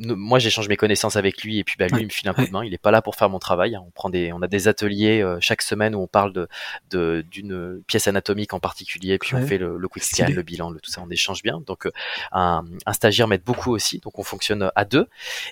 [0.00, 2.28] Euh, moi, j'échange mes connaissances avec lui et puis bah, lui Ouais, il me file
[2.28, 2.64] un coup de main.
[2.64, 3.74] Il est pas là pour faire mon travail.
[3.74, 3.82] hein.
[3.86, 6.48] On prend des, on a des ateliers euh, chaque semaine où on parle de
[6.90, 9.42] de- d'une pièce anatomique en particulier, puis Ouais.
[9.42, 11.60] on fait le, le quick scan, le bilan, le, tout ça, on échange bien.
[11.66, 11.90] Donc euh,
[12.32, 15.08] un, un stagiaire m'aide beaucoup aussi, donc on fonctionne à deux.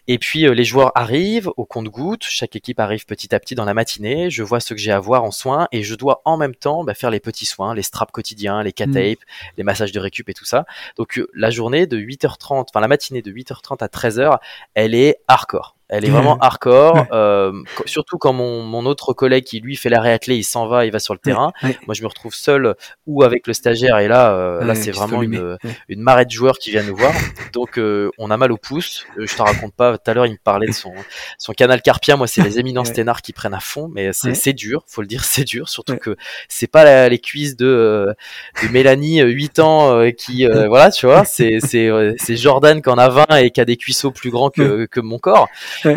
[0.09, 3.65] Et puis euh, les joueurs arrivent au compte-goutte, chaque équipe arrive petit à petit dans
[3.65, 6.37] la matinée, je vois ce que j'ai à voir en soins et je dois en
[6.37, 9.19] même temps bah, faire les petits soins, les straps quotidiens, les K-tape,
[9.57, 10.65] les massages de récup et tout ça.
[10.97, 14.30] Donc euh, la journée de 8h30, enfin la matinée de 8h30 à 13h,
[14.75, 15.77] elle est hardcore.
[15.91, 17.53] Elle est vraiment hardcore, euh,
[17.85, 20.93] surtout quand mon, mon autre collègue qui lui fait la réathlée, il s'en va, il
[20.93, 21.53] va sur le terrain.
[21.65, 22.75] Ouais, Moi, je me retrouve seul
[23.07, 25.57] ou avec le stagiaire, et là, euh, là, c'est vraiment une,
[25.89, 27.13] une marée de joueurs qui viennent nous voir.
[27.53, 29.05] Donc, euh, on a mal au pouce.
[29.19, 29.99] Euh, Je te raconte pas.
[29.99, 30.93] Tout à l'heure, il me parlait de son,
[31.39, 32.17] son canal carpien.
[32.17, 34.85] Moi, c'est les éminences ténards qui prennent à fond, mais c'est dur.
[34.87, 35.69] Faut le dire, c'est dur.
[35.69, 36.17] Surtout que
[36.49, 38.15] c'est pas la- les cuisses de,
[38.63, 41.25] de Mélanie, euh, 8 ans, euh, qui, euh, voilà, tu vois.
[41.25, 44.51] C'est c'est c'est Jordan qui en a 20 et qui a des cuisseaux plus grands
[44.51, 45.49] que, que mon corps.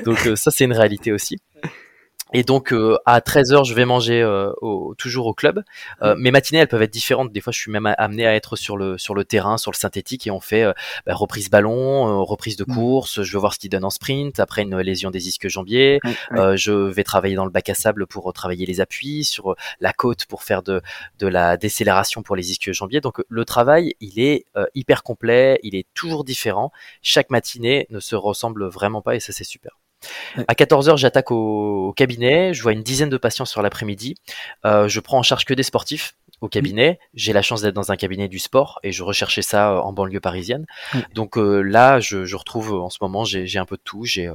[0.05, 1.37] Donc, euh, ça, c'est une réalité aussi.
[2.33, 5.63] Et donc euh, à 13h, je vais manger euh, au, toujours au club.
[6.01, 7.31] Euh, mes matinées, elles peuvent être différentes.
[7.31, 9.77] Des fois, je suis même amené à être sur le sur le terrain, sur le
[9.77, 10.65] synthétique, et on fait
[11.05, 13.21] bah, reprise ballon, reprise de course.
[13.21, 14.39] Je veux voir ce qu'il donne en sprint.
[14.39, 15.99] Après une lésion des ischios jambiers,
[16.31, 20.25] je vais travailler dans le bac à sable pour travailler les appuis, sur la côte
[20.25, 20.81] pour faire de
[21.19, 23.01] de la décélération pour les ischios jambiers.
[23.01, 26.71] Donc le travail, il est hyper complet, il est toujours différent.
[27.01, 29.82] Chaque matinée ne se ressemble vraiment pas, et ça c'est super.
[30.47, 32.53] À 14h, j'attaque au, cabinet.
[32.53, 34.15] Je vois une dizaine de patients sur l'après-midi.
[34.65, 36.99] Euh, je prends en charge que des sportifs au cabinet.
[37.13, 39.93] J'ai la chance d'être dans un cabinet du sport et je recherchais ça euh, en
[39.93, 40.65] banlieue parisienne.
[41.13, 44.05] Donc euh, là, je, retrouve en ce moment, j'ai un peu de tout.
[44.05, 44.29] J'ai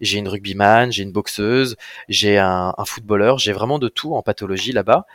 [0.00, 1.76] j'ai une rugbyman, j'ai une boxeuse,
[2.08, 5.06] j'ai un, footballeur, j'ai vraiment de tout en pathologie là-bas.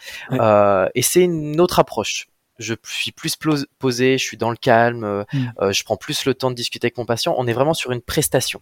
[0.96, 3.38] et c'est une autre approche je suis plus
[3.80, 5.72] posé, je suis dans le calme, mmh.
[5.72, 7.34] je prends plus le temps de discuter avec mon patient.
[7.38, 8.62] On est vraiment sur une prestation.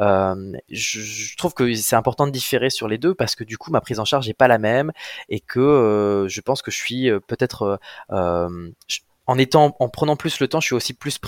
[0.00, 3.70] Euh, je, trouve que c'est important de différer sur les deux parce que du coup
[3.70, 4.92] ma prise en charge n'est pas la même
[5.28, 7.78] et que euh, je pense que je suis euh, peut-être
[8.10, 11.18] en étant en prenant plus le temps, je suis aussi plus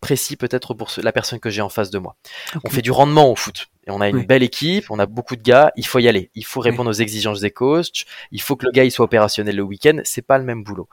[0.00, 2.16] précis peut-être pour la personne que j'ai en face de moi.
[2.64, 3.68] On fait du rendement au foot.
[3.86, 6.30] Et on a une belle équipe, on a beaucoup de gars, il faut y aller.
[6.34, 9.56] Il faut répondre aux exigences des coachs, il faut que le gars il soit opérationnel
[9.56, 10.88] le week-end, c'est pas le même boulot.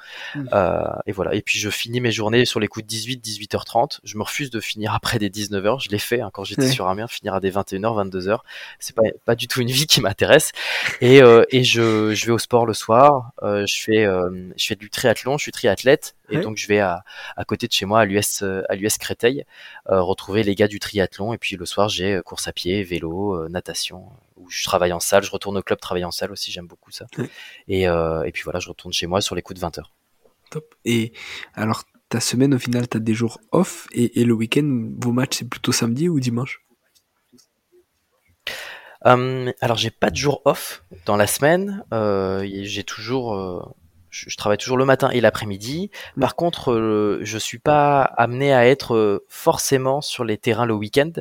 [0.53, 1.35] Euh, et voilà.
[1.35, 3.99] Et puis je finis mes journées sur les coups de 18, 18h30.
[4.03, 5.83] Je me refuse de finir après des 19h.
[5.83, 8.39] Je l'ai fait hein, quand j'étais sur Amiens, finir à des 21h, 22h.
[8.79, 10.51] C'est pas, pas du tout une vie qui m'intéresse.
[11.01, 13.31] Et, euh, et je, je vais au sport le soir.
[13.43, 16.15] Euh, je fais euh, je fais du triathlon, je suis triathlète.
[16.31, 17.03] Et donc je vais à,
[17.37, 19.45] à côté de chez moi à l'US à l'US Créteil
[19.89, 21.33] euh, retrouver les gars du triathlon.
[21.33, 24.05] Et puis le soir j'ai course à pied vélo, euh, natation,
[24.37, 26.91] où je travaille en salle, je retourne au club travailler en salle aussi, j'aime beaucoup
[26.91, 27.05] ça.
[27.67, 29.93] Et, euh, et, puis voilà, je retourne chez moi sur les coups de 20 heures.
[30.49, 30.75] Top.
[30.85, 31.13] Et
[31.53, 35.37] alors, ta semaine, au final, tu as des jours off et, le week-end, vos matchs,
[35.39, 36.61] c'est plutôt samedi ou dimanche?
[39.05, 41.85] Euh, alors j'ai pas de jour off dans la semaine.
[42.43, 43.73] j'ai toujours,
[44.09, 45.91] je, travaille toujours le matin et l'après-midi.
[46.19, 50.73] Par contre, euh, je suis pas amené à être euh, forcément sur les terrains le
[50.73, 51.11] week-end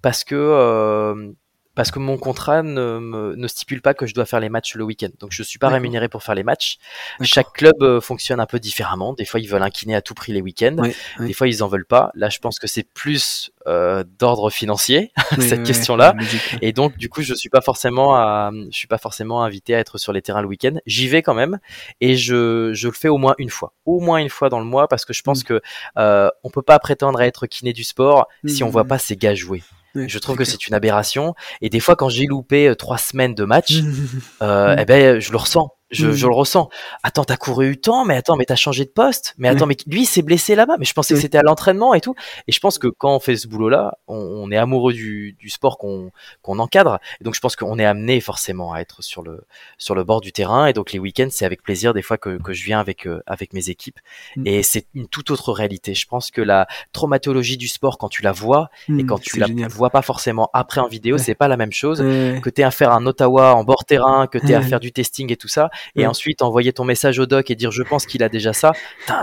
[0.00, 1.32] parce que euh,
[1.74, 4.84] parce que mon contrat ne, ne, stipule pas que je dois faire les matchs le
[4.84, 5.08] week-end.
[5.20, 6.78] Donc je suis pas rémunéré pour faire les matchs.
[7.22, 9.14] Chaque club euh, fonctionne un peu différemment.
[9.14, 10.76] Des fois ils veulent un kiné à tout prix les week-ends.
[11.18, 12.10] Des fois ils en veulent pas.
[12.14, 16.14] Là je pense que c'est plus euh, d'ordre financier cette question-là.
[16.60, 19.78] Et donc du coup je suis pas forcément à, je suis pas forcément invité à
[19.78, 20.74] être sur les terrains le week-end.
[20.84, 21.58] J'y vais quand même
[22.00, 24.66] et je, je le fais au moins une fois, au moins une fois dans le
[24.66, 25.44] mois parce que je pense mm.
[25.44, 25.62] que
[25.96, 28.88] euh, on peut pas prétendre à être kiné du sport si on voit mm.
[28.88, 29.62] pas ses gars jouer
[29.94, 31.34] je trouve que c'est une aberration.
[31.60, 33.80] Et des fois, quand j'ai loupé euh, trois semaines de match,
[34.42, 35.70] euh, eh ben, je le ressens.
[35.92, 36.70] Je, je, le ressens.
[37.02, 39.34] Attends, t'as couru tant, mais attends, mais t'as changé de poste.
[39.36, 40.76] Mais attends, mais lui, il s'est blessé là-bas.
[40.78, 42.14] Mais je pensais que c'était à l'entraînement et tout.
[42.48, 45.50] Et je pense que quand on fait ce boulot-là, on, on, est amoureux du, du
[45.50, 46.98] sport qu'on qu'on encadre.
[47.20, 49.42] Et donc, je pense qu'on est amené forcément à être sur le
[49.76, 50.66] sur le bord du terrain.
[50.66, 53.22] Et donc, les week-ends, c'est avec plaisir des fois que, que je viens avec euh,
[53.26, 53.98] avec mes équipes.
[54.44, 55.94] Et c'est une toute autre réalité.
[55.94, 59.46] Je pense que la traumatologie du sport, quand tu la vois et quand tu la
[59.68, 61.98] vois pas forcément après en vidéo, c'est pas la même chose.
[61.98, 65.30] Que t'es à faire un Ottawa en bord terrain, que t'es à faire du testing
[65.30, 68.22] et tout ça et ensuite envoyer ton message au doc et dire je pense qu'il
[68.22, 68.72] a déjà ça,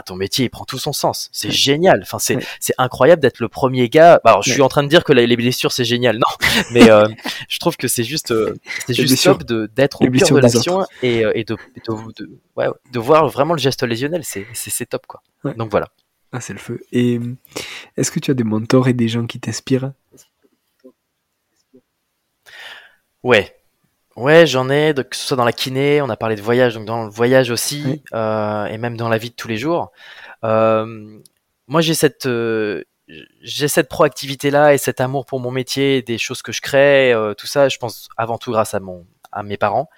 [0.06, 1.30] ton métier il prend tout son sens.
[1.32, 2.02] C'est génial.
[2.02, 4.20] Enfin, c'est c'est incroyable d'être le premier gars.
[4.24, 6.90] Bah, alors, je suis en train de dire que les blessures c'est génial, non, mais
[6.90, 7.08] euh,
[7.48, 8.56] je trouve que c'est juste euh,
[8.86, 11.56] c'est juste top de d'être au cœur de l'action et, euh, et de
[11.88, 14.22] de, ouais, de voir vraiment le geste lésionnel.
[14.24, 15.22] C'est c'est top quoi.
[15.56, 15.88] Donc voilà.
[16.32, 16.82] Ah, c'est le feu.
[16.92, 17.20] Et
[17.98, 19.94] est-ce que tu as des mentors et des gens qui t'inspirent?
[23.24, 23.59] Ouais,
[24.16, 26.86] Ouais, j'en ai, que ce soit dans la kiné, on a parlé de voyage, donc
[26.86, 29.92] dans le voyage aussi, euh, et même dans la vie de tous les jours.
[30.44, 31.20] Euh,
[31.68, 32.84] moi, j'ai cette, euh,
[33.42, 37.16] j'ai cette proactivité là et cet amour pour mon métier, des choses que je crée,
[37.38, 37.70] tout ça.
[37.70, 39.90] Je pense avant tout grâce à mon à mes parents.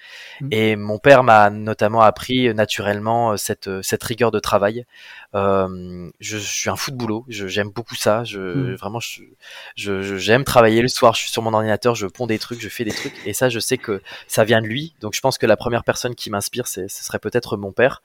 [0.41, 0.47] Mmh.
[0.51, 4.85] Et mon père m'a notamment appris euh, naturellement euh, cette, euh, cette rigueur de travail.
[5.33, 8.23] Euh, je, je, suis un fou de boulot, j'aime beaucoup ça.
[8.23, 8.75] Je, mmh.
[8.75, 9.27] Vraiment, j'aime
[9.75, 11.13] je, j'aime travailler le soir.
[11.13, 13.15] Je suis sur mon ordinateur, je ponds des trucs, je fais des trucs.
[13.25, 14.95] Et ça, je sais que ça vient de lui.
[14.99, 18.01] Donc, je pense que la première personne qui m'inspire, ce serait peut-être mon père.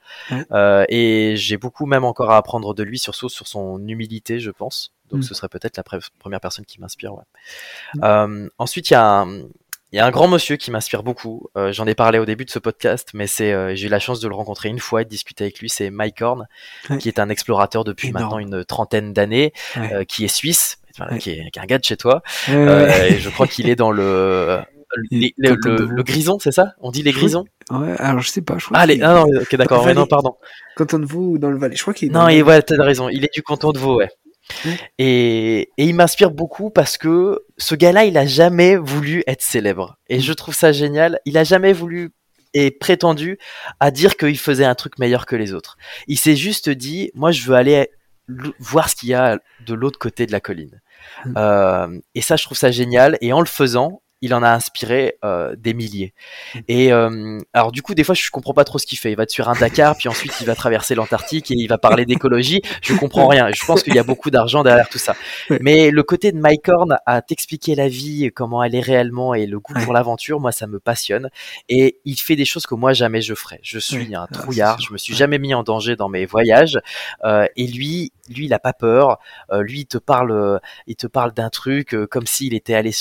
[0.51, 4.51] Euh, et j'ai beaucoup même encore à apprendre de lui, surtout sur son humilité, je
[4.51, 4.93] pense.
[5.09, 5.23] Donc, mmh.
[5.23, 5.83] ce serait peut-être la
[6.19, 7.13] première personne qui m'inspire.
[7.13, 7.23] Ouais.
[8.03, 9.43] Euh, ensuite, il y a un
[9.93, 11.47] il y a un grand monsieur qui m'inspire beaucoup.
[11.55, 13.99] Euh, J'en ai parlé au début de ce podcast, mais c'est euh, j'ai eu la
[13.99, 15.69] chance de le rencontrer une fois et de discuter avec lui.
[15.69, 16.47] C'est Mike Horn,
[16.99, 20.79] qui est un explorateur depuis maintenant une trentaine d'années, euh, qui est suisse,
[21.19, 22.21] qui, est, un gars de chez toi.
[22.49, 24.59] Et je crois qu'il est dans le
[25.11, 26.73] le, le, grison, c'est ça?
[26.81, 27.45] On dit les grisons?
[27.69, 28.57] Ouais, alors je sais pas.
[28.57, 29.01] Je crois ah, les...
[29.01, 29.93] ah non, ok, d'accord.
[29.93, 30.35] Non, pardon.
[30.75, 32.13] Canton de Vaud ou dans le Valais Je crois qu'il est.
[32.13, 33.07] Non, ouais, t'as raison.
[33.07, 34.09] Il est du canton de Vaud, ouais.
[34.97, 39.97] Et, et, il m'inspire beaucoup parce que ce gars-là, il a jamais voulu être célèbre.
[40.09, 41.19] Et je trouve ça génial.
[41.25, 42.11] Il a jamais voulu
[42.53, 43.37] et prétendu
[43.79, 45.77] à dire qu'il faisait un truc meilleur que les autres.
[46.07, 47.89] Il s'est juste dit, moi, je veux aller
[48.59, 50.81] voir ce qu'il y a de l'autre côté de la colline.
[51.25, 51.33] Mm.
[51.37, 53.17] Euh, et ça, je trouve ça génial.
[53.21, 56.13] Et en le faisant, il en a inspiré euh, des milliers.
[56.67, 59.11] Et euh, alors du coup, des fois, je comprends pas trop ce qu'il fait.
[59.11, 62.05] Il va sur un Dakar, puis ensuite il va traverser l'Antarctique et il va parler
[62.05, 62.61] d'écologie.
[62.81, 63.51] Je comprends rien.
[63.51, 65.15] Je pense qu'il y a beaucoup d'argent derrière tout ça.
[65.61, 69.45] Mais le côté de Mike Horn à t'expliquer la vie, comment elle est réellement et
[69.45, 71.29] le goût pour l'aventure, moi, ça me passionne.
[71.69, 73.59] Et il fait des choses que moi jamais je ferais.
[73.61, 74.79] Je suis un ah, trouillard.
[74.79, 76.79] Je me suis jamais mis en danger dans mes voyages.
[77.23, 79.19] Euh, et lui, lui, il a pas peur.
[79.51, 82.73] Euh, lui, il te parle, euh, il te parle d'un truc euh, comme s'il était
[82.73, 82.91] allé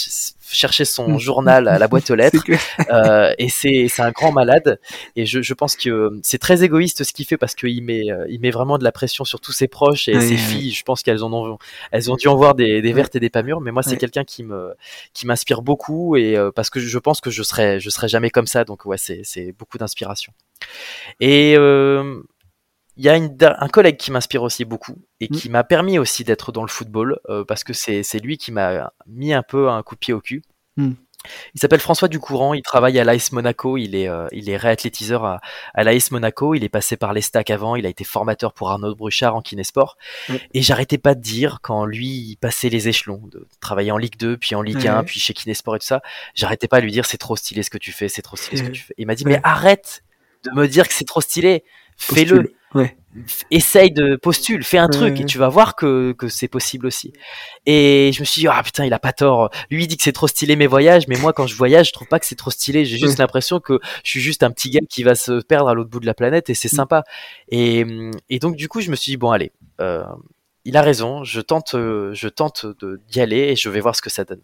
[0.41, 2.45] chercher son journal à la boîte aux lettres.
[3.39, 4.81] et c'est c'est un grand malade.
[5.17, 8.41] Et je, je pense que c'est très égoïste ce qu'il fait parce qu'il met il
[8.41, 10.73] met vraiment de la pression sur tous ses proches et ses filles.
[10.73, 11.59] Je pense qu'elles en ont
[11.93, 13.61] elles ont dû en voir des, des vertes et des pas mûres.
[13.61, 14.75] Mais moi, c'est quelqu'un qui me
[15.13, 18.47] qui m'inspire beaucoup et parce que je pense que je serais je serais jamais comme
[18.47, 18.65] ça.
[18.65, 20.33] Donc ouais, c'est c'est beaucoup d'inspiration.
[21.21, 21.57] Et
[22.97, 25.53] il y a un collègue qui m'inspire aussi beaucoup et qui mm.
[25.53, 29.35] m'a permis aussi d'être dans le football euh, parce que c'est lui qui m'a mis
[29.35, 30.43] un peu un coup de pied au cul.
[30.77, 30.93] Mm.
[31.55, 35.25] Il s'appelle François Ducourant, il travaille à l'AS Monaco, il est, euh, il est réathlétiseur
[35.25, 35.41] à,
[35.75, 38.95] à l'AS Monaco, il est passé par l'Estac avant, il a été formateur pour Arnaud
[38.95, 39.97] Bruchard en kinésport.
[40.29, 40.35] Mm.
[40.55, 44.17] Et j'arrêtais pas de dire, quand lui il passait les échelons, de travailler en Ligue
[44.19, 46.01] 2, puis en Ligue 1, puis chez Kinésport et tout ça,
[46.35, 48.59] j'arrêtais pas de lui dire c'est trop stylé ce que tu fais, c'est trop stylé
[48.59, 48.95] ce que tu fais.
[48.97, 50.05] il m'a dit mais arrête
[50.45, 51.65] de me dire que c'est trop stylé,
[51.97, 52.56] fais-le.
[53.51, 57.15] Essaye de postule, fais un truc et tu vas voir que, que c'est possible aussi.
[57.65, 59.51] Et je me suis dit, ah putain, il a pas tort.
[59.71, 61.93] Lui, il dit que c'est trop stylé mes voyages, mais moi, quand je voyage, je
[61.95, 62.85] trouve pas que c'est trop stylé.
[62.85, 65.75] J'ai juste l'impression que je suis juste un petit gars qui va se perdre à
[65.75, 66.77] l'autre bout de la planète et c'est mm.
[66.77, 67.05] sympa.
[67.49, 67.87] Et,
[68.29, 70.05] et donc, du coup, je me suis dit, bon, allez, euh,
[70.67, 72.67] il a raison, je tente, je tente
[73.09, 74.43] d'y aller et je vais voir ce que ça donne.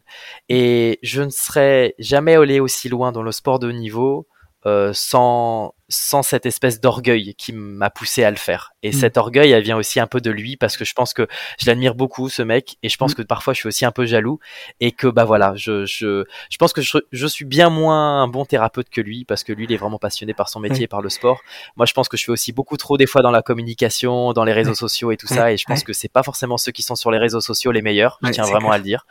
[0.49, 4.29] Et je ne serais jamais allé aussi loin dans le sport de haut niveau
[4.67, 8.73] euh, sans sans cette espèce d'orgueil qui m'a poussé à le faire.
[8.83, 8.93] Et mm.
[8.93, 11.27] cet orgueil, elle vient aussi un peu de lui parce que je pense que
[11.59, 13.17] je l'admire beaucoup ce mec et je pense mm.
[13.17, 14.39] que parfois je suis aussi un peu jaloux
[14.81, 18.29] et que bah voilà, je je, je pense que je, je, suis bien moins un
[18.29, 20.89] bon thérapeute que lui parce que lui il est vraiment passionné par son métier et
[20.89, 21.43] par le sport.
[21.77, 24.45] Moi je pense que je fais aussi beaucoup trop des fois dans la communication, dans
[24.45, 26.83] les réseaux sociaux et tout ça et je pense que c'est pas forcément ceux qui
[26.83, 28.19] sont sur les réseaux sociaux les meilleurs.
[28.23, 29.07] Je tiens vraiment à le dire.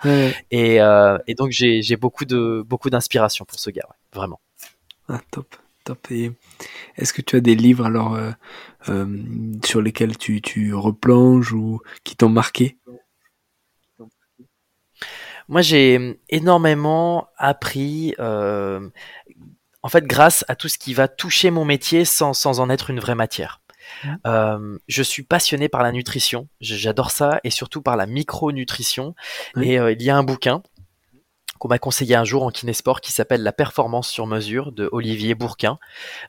[0.49, 4.39] Et euh, et donc j'ai j'ai beaucoup de beaucoup d'inspiration pour ce gars, vraiment.
[5.13, 6.09] Ah, top, top.
[6.09, 6.31] Et
[6.95, 8.31] est-ce que tu as des livres alors euh,
[8.87, 9.21] euh,
[9.65, 12.77] sur lesquels tu, tu replonges ou qui t'ont marqué?
[15.49, 18.89] Moi, j'ai énormément appris, euh,
[19.83, 22.89] en fait, grâce à tout ce qui va toucher mon métier sans, sans en être
[22.89, 23.59] une vraie matière.
[24.05, 24.77] Mmh.
[24.87, 29.15] je suis passionné par la nutrition, j'adore ça, et surtout par la micronutrition.
[29.59, 30.63] Et il y a un bouquin
[31.61, 35.35] qu'on m'a conseillé un jour en kinésport qui s'appelle La performance sur mesure de Olivier
[35.35, 35.77] Bourquin,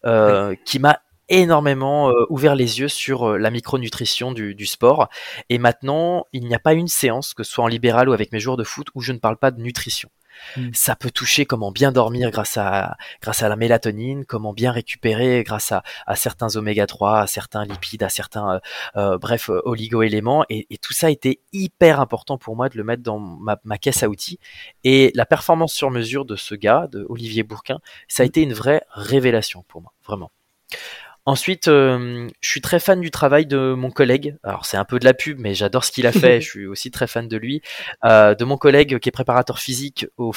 [0.05, 5.09] euh, qui m'a énormément euh, ouvert les yeux sur euh, la micronutrition du, du, sport.
[5.49, 8.30] Et maintenant, il n'y a pas une séance, que ce soit en libéral ou avec
[8.30, 10.11] mes joueurs de foot, où je ne parle pas de nutrition.
[10.57, 10.70] Mm.
[10.72, 15.43] Ça peut toucher comment bien dormir grâce à, grâce à la mélatonine, comment bien récupérer
[15.45, 18.61] grâce à, à certains oméga 3, à certains lipides, à certains, euh,
[18.97, 20.45] euh bref, euh, oligo-éléments.
[20.49, 23.59] Et, et, tout ça a été hyper important pour moi de le mettre dans ma,
[23.64, 24.39] ma, caisse à outils.
[24.85, 28.28] Et la performance sur mesure de ce gars, de Olivier Bourquin, ça a mm.
[28.28, 30.30] été une vraie révélation pour moi, vraiment.
[31.25, 34.37] Ensuite, euh, je suis très fan du travail de mon collègue.
[34.43, 36.41] Alors c'est un peu de la pub, mais j'adore ce qu'il a fait.
[36.41, 37.62] je suis aussi très fan de lui.
[38.05, 40.33] Euh, de mon collègue qui est préparateur physique au,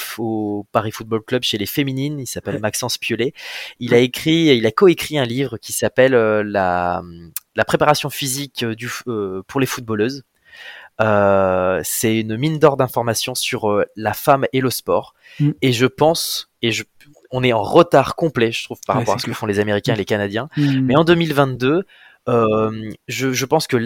[0.70, 2.20] Paris Football Club chez les féminines.
[2.20, 3.32] Il s'appelle Maxence Piolet.
[3.80, 7.02] Il a écrit, il a coécrit un livre qui s'appelle euh, la,
[7.56, 8.88] la préparation physique du,
[9.48, 10.22] pour les footballeuses.
[11.00, 15.14] c'est une mine d'or d'informations sur la femme et le sport.
[15.40, 15.50] Mm.
[15.62, 16.84] Et je pense, et je,
[17.30, 19.94] on est en retard complet, je trouve, par rapport à ce que font les Américains
[19.94, 20.48] et les Canadiens.
[20.56, 20.80] Mmh.
[20.80, 21.84] Mais en 2022,
[22.28, 23.76] euh, je, je, pense que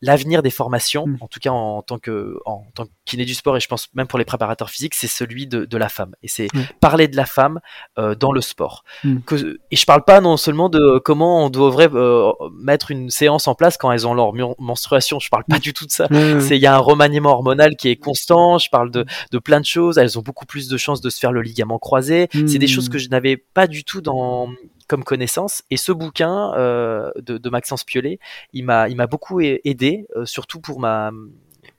[0.00, 1.18] l'avenir des formations, mm.
[1.20, 3.88] en tout cas en, tant que en tant que kiné du sport et je pense
[3.94, 6.14] même pour les préparateurs physiques, c'est celui de, de, la femme.
[6.22, 6.48] Et c'est
[6.80, 7.60] parler de la femme
[7.98, 8.84] euh, dans le sport.
[9.04, 9.18] Mm.
[9.20, 13.48] Que, et je parle pas non seulement de comment on devrait euh, mettre une séance
[13.48, 15.18] en place quand elles ont leur menstruation.
[15.20, 16.08] Je parle pas du tout de ça.
[16.40, 18.58] C'est il y a un remaniement hormonal qui est constant.
[18.58, 19.98] Je parle de, de plein de choses.
[19.98, 22.28] Elles ont beaucoup plus de chances de se faire le ligament croisé.
[22.32, 24.48] C'est des choses que je n'avais pas du tout dans
[24.90, 25.62] comme connaissance.
[25.70, 28.18] Et ce bouquin euh, de, Maxence Piolet,
[28.52, 31.12] il m'a, il m'a beaucoup aidé, euh, surtout pour ma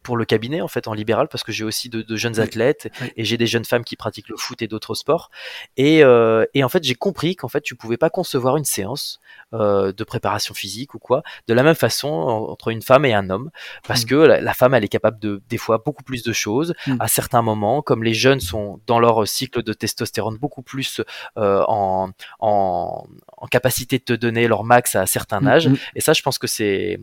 [0.04, 3.24] pour le cabinet en fait en libéral parce que j'ai aussi de, jeunes athlètes et
[3.24, 5.30] j'ai des jeunes femmes qui pratiquent le foot et d'autres sports.
[5.78, 9.20] Et, euh, et en fait, j'ai compris qu'en fait, tu pouvais pas concevoir une séance
[9.54, 13.30] euh, de préparation physique ou quoi de la même façon entre une femme et un
[13.30, 13.49] homme
[13.86, 14.08] parce mmh.
[14.08, 16.95] que la, femme elle est capable de des fois beaucoup plus de choses mmh.
[17.02, 21.02] à certains moments comme les jeunes sont dans leur cycle de testostérone beaucoup plus
[21.38, 23.04] euh, en, en,
[23.38, 26.38] en, capacité de te donner leur max à certains mmh, âges et ça je pense
[26.38, 27.02] que c'est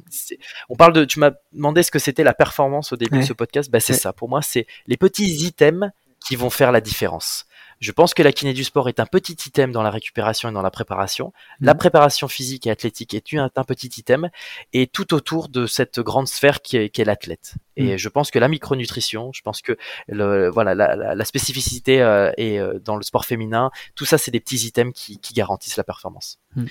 [0.71, 3.33] on parle de tu m'as demandé ce que c'était la performance au début de ce
[3.33, 5.91] podcast bah c'est ça pour moi c'est les petits items
[6.27, 7.47] qui vont faire la différence
[7.81, 10.53] je pense que la kiné du sport est un petit item dans la récupération et
[10.53, 11.33] dans la préparation.
[11.61, 11.79] La mhm.
[11.79, 14.31] préparation physique et athlétique est un, petit item
[14.73, 17.55] et tout autour de cette grande sphère qui est, l'athlète.
[17.77, 17.97] Et mhm.
[17.97, 19.77] je pense que la micronutrition, je pense que
[20.09, 24.41] le, voilà la, spécificité euh, et euh, dans le sport féminin, tout ça c'est des
[24.41, 26.39] petits items qui, garantissent la performance.
[26.57, 26.67] Mhm.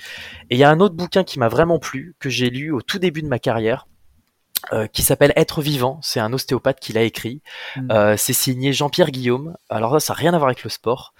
[0.50, 2.82] Et il y a un autre bouquin qui m'a vraiment plu que j'ai lu au
[2.82, 3.86] tout début de ma carrière
[4.72, 5.98] euh, qui s'appelle Être vivant.
[6.02, 7.42] C'est un ostéopathe qui l'a écrit.
[7.76, 7.90] Hmm.
[7.90, 9.56] Euh, c'est signé Jean-Pierre Guillaume.
[9.70, 11.14] Alors là, ça n'a rien à voir avec le sport,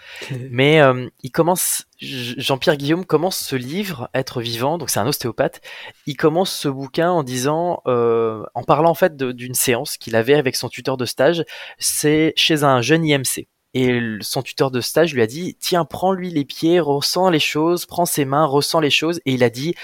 [0.51, 1.87] mais euh, il commence.
[2.01, 4.79] Jean-Pierre Guillaume commence ce livre Être vivant.
[4.79, 5.61] Donc c'est un ostéopathe.
[6.07, 10.55] Il commence ce bouquin en disant, en parlant en fait d'une séance qu'il avait avec
[10.55, 11.45] son tuteur de stage.
[11.79, 13.49] C'est chez un jeune IMC.
[13.75, 17.85] Et son tuteur de stage lui a dit, tiens, prends-lui les pieds, ressens les choses,
[17.85, 19.21] prends ses mains, ressens les choses.
[19.27, 19.75] Et il a dit,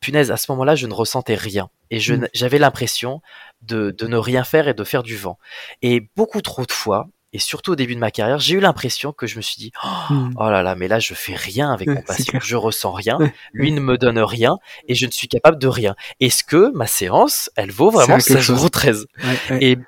[0.00, 1.68] punaise, à ce moment-là, je ne ressentais rien.
[1.90, 2.28] Et je, mm.
[2.34, 3.20] j'avais l'impression
[3.62, 5.38] de, de, ne rien faire et de faire du vent.
[5.82, 9.12] Et beaucoup trop de fois, et surtout au début de ma carrière, j'ai eu l'impression
[9.12, 10.34] que je me suis dit, oh, mm.
[10.36, 12.38] oh là là, mais là, je fais rien avec mon patient.
[12.42, 13.18] Je ressens rien.
[13.52, 15.94] Lui ne me donne rien et je ne suis capable de rien.
[16.18, 19.06] Est-ce que ma séance, elle vaut vraiment 16 euros 13?
[19.60, 19.78] Et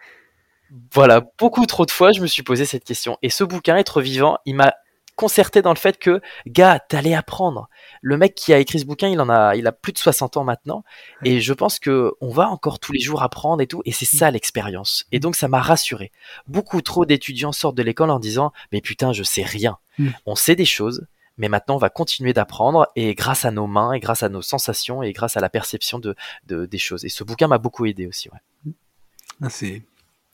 [0.93, 3.19] voilà, beaucoup trop de fois, je me suis posé cette question.
[3.23, 4.73] Et ce bouquin, Être vivant, il m'a
[5.17, 7.69] concerté dans le fait que, gars, t'allais apprendre.
[8.01, 10.37] Le mec qui a écrit ce bouquin, il en a, il a plus de 60
[10.37, 10.85] ans maintenant.
[11.25, 13.83] Et je pense que on va encore tous les jours apprendre et tout.
[13.85, 15.07] Et c'est ça l'expérience.
[15.13, 16.13] Et donc, ça m'a rassuré.
[16.47, 19.79] Beaucoup trop d'étudiants sortent de l'école en disant, mais putain, je sais rien.
[19.99, 20.09] Mm.
[20.27, 21.07] On sait des choses.
[21.39, 24.43] Mais maintenant, on va continuer d'apprendre et grâce à nos mains et grâce à nos
[24.43, 26.15] sensations et grâce à la perception de,
[26.47, 27.05] des choses.
[27.05, 28.29] Et ce bouquin m'a beaucoup aidé aussi.
[28.29, 28.73] Ouais.
[29.41, 29.83] Ah, c'est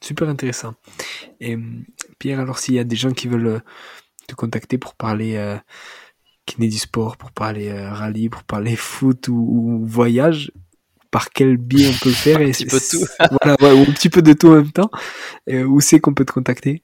[0.01, 0.75] super intéressant.
[1.41, 1.57] Et
[2.19, 3.63] Pierre, alors s'il y a des gens qui veulent
[4.29, 5.57] te contacter pour parler euh,
[6.47, 10.53] kiné du sport, pour parler euh, rallye, pour parler foot ou, voyage,
[11.11, 13.05] par quel biais on peut le faire et Un petit peu de tout.
[13.59, 14.91] voilà, un petit peu de tout en même temps.
[15.49, 16.83] où c'est qu'on peut te contacter?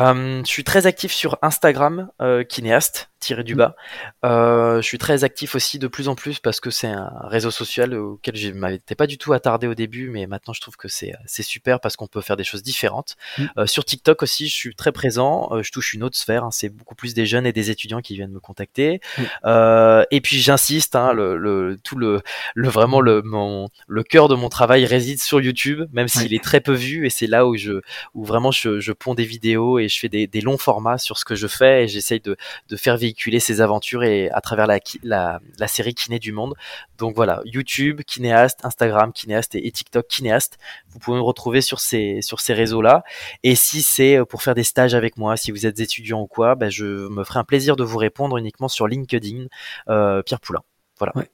[0.00, 3.76] Euh, je suis très actif sur Instagram, euh, Kinéaste, tiré du bas.
[4.24, 7.50] Euh, je suis très actif aussi de plus en plus parce que c'est un réseau
[7.50, 10.88] social auquel je m'étais pas du tout attardé au début, mais maintenant je trouve que
[10.88, 13.16] c'est super parce qu'on peut faire des choses différentes.
[13.38, 13.44] Mm.
[13.58, 15.50] Euh, sur TikTok aussi, je suis très présent.
[15.62, 16.44] Je touche une autre sphère.
[16.44, 19.00] Hein, c'est beaucoup plus des jeunes et des étudiants qui viennent me contacter.
[19.18, 19.22] Mm.
[19.44, 22.22] Euh, et puis j'insiste, hein, le, le, tout le,
[22.54, 26.42] le vraiment le mon le cœur de mon travail réside sur YouTube, même s'il est
[26.42, 27.06] très peu vu.
[27.06, 27.82] Et c'est là où je
[28.14, 31.18] où vraiment je, je ponds des vidéos et je fais des, des longs formats sur
[31.18, 32.36] ce que je fais et j'essaye de
[32.68, 36.54] de faire véhiculer ses aventures et à travers la, la, la série Kiné du Monde.
[36.98, 40.58] Donc voilà, YouTube, Kinéaste, Instagram, Kinéaste et, TikTok, Kinéaste.
[40.88, 43.04] Vous pouvez me retrouver sur ces, sur ces réseaux-là.
[43.42, 46.54] Et si c'est pour faire des stages avec moi, si vous êtes étudiant ou quoi,
[46.54, 49.46] ben je me ferai un plaisir de vous répondre uniquement sur LinkedIn,
[49.88, 50.62] euh, Pierre Poulain.
[50.98, 51.16] Voilà.
[51.16, 51.30] Ouais.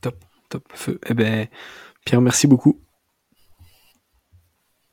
[0.00, 0.16] Top,
[0.48, 0.98] top, feu.
[1.06, 1.46] Eh ben,
[2.04, 2.80] Pierre, merci beaucoup.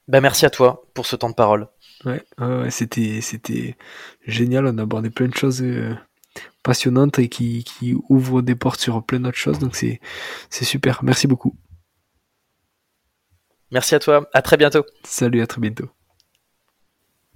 [0.08, 1.68] Ben merci à toi pour ce temps de parole.
[2.06, 2.24] Ouais,
[2.70, 3.76] c'était, c'était
[4.26, 4.68] génial.
[4.68, 5.96] On a abordé plein de choses euh,
[6.64, 9.60] passionnantes et qui, qui ouvrent des portes sur plein d'autres choses.
[9.60, 10.00] Donc c'est,
[10.50, 11.04] c'est super.
[11.04, 11.56] Merci beaucoup.
[13.72, 14.30] Merci à toi.
[14.34, 14.86] À très bientôt.
[15.04, 15.90] Salut, à très bientôt.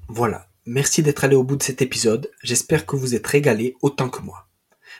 [0.07, 0.47] Voilà.
[0.65, 2.29] Merci d'être allé au bout de cet épisode.
[2.43, 4.47] J'espère que vous êtes régalé autant que moi.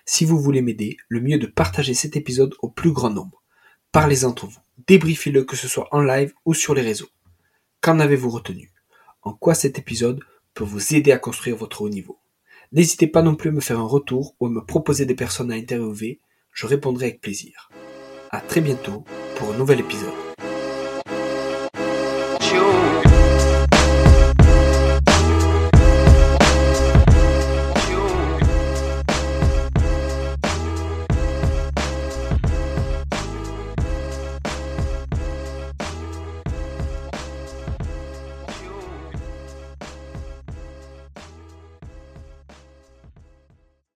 [0.06, 3.44] Si vous voulez m'aider, le mieux est de partager cet épisode au plus grand nombre.
[3.92, 4.60] Parlez entre vous.
[4.88, 7.10] Débriefez-le que ce soit en live ou sur les réseaux.
[7.82, 8.72] Qu'en avez-vous retenu?
[9.22, 10.20] En quoi cet épisode
[10.54, 12.20] peut vous aider à construire votre haut niveau.
[12.72, 15.52] N'hésitez pas non plus à me faire un retour ou à me proposer des personnes
[15.52, 17.70] à interviewer, je répondrai avec plaisir.
[18.30, 19.04] À très bientôt
[19.36, 20.31] pour un nouvel épisode.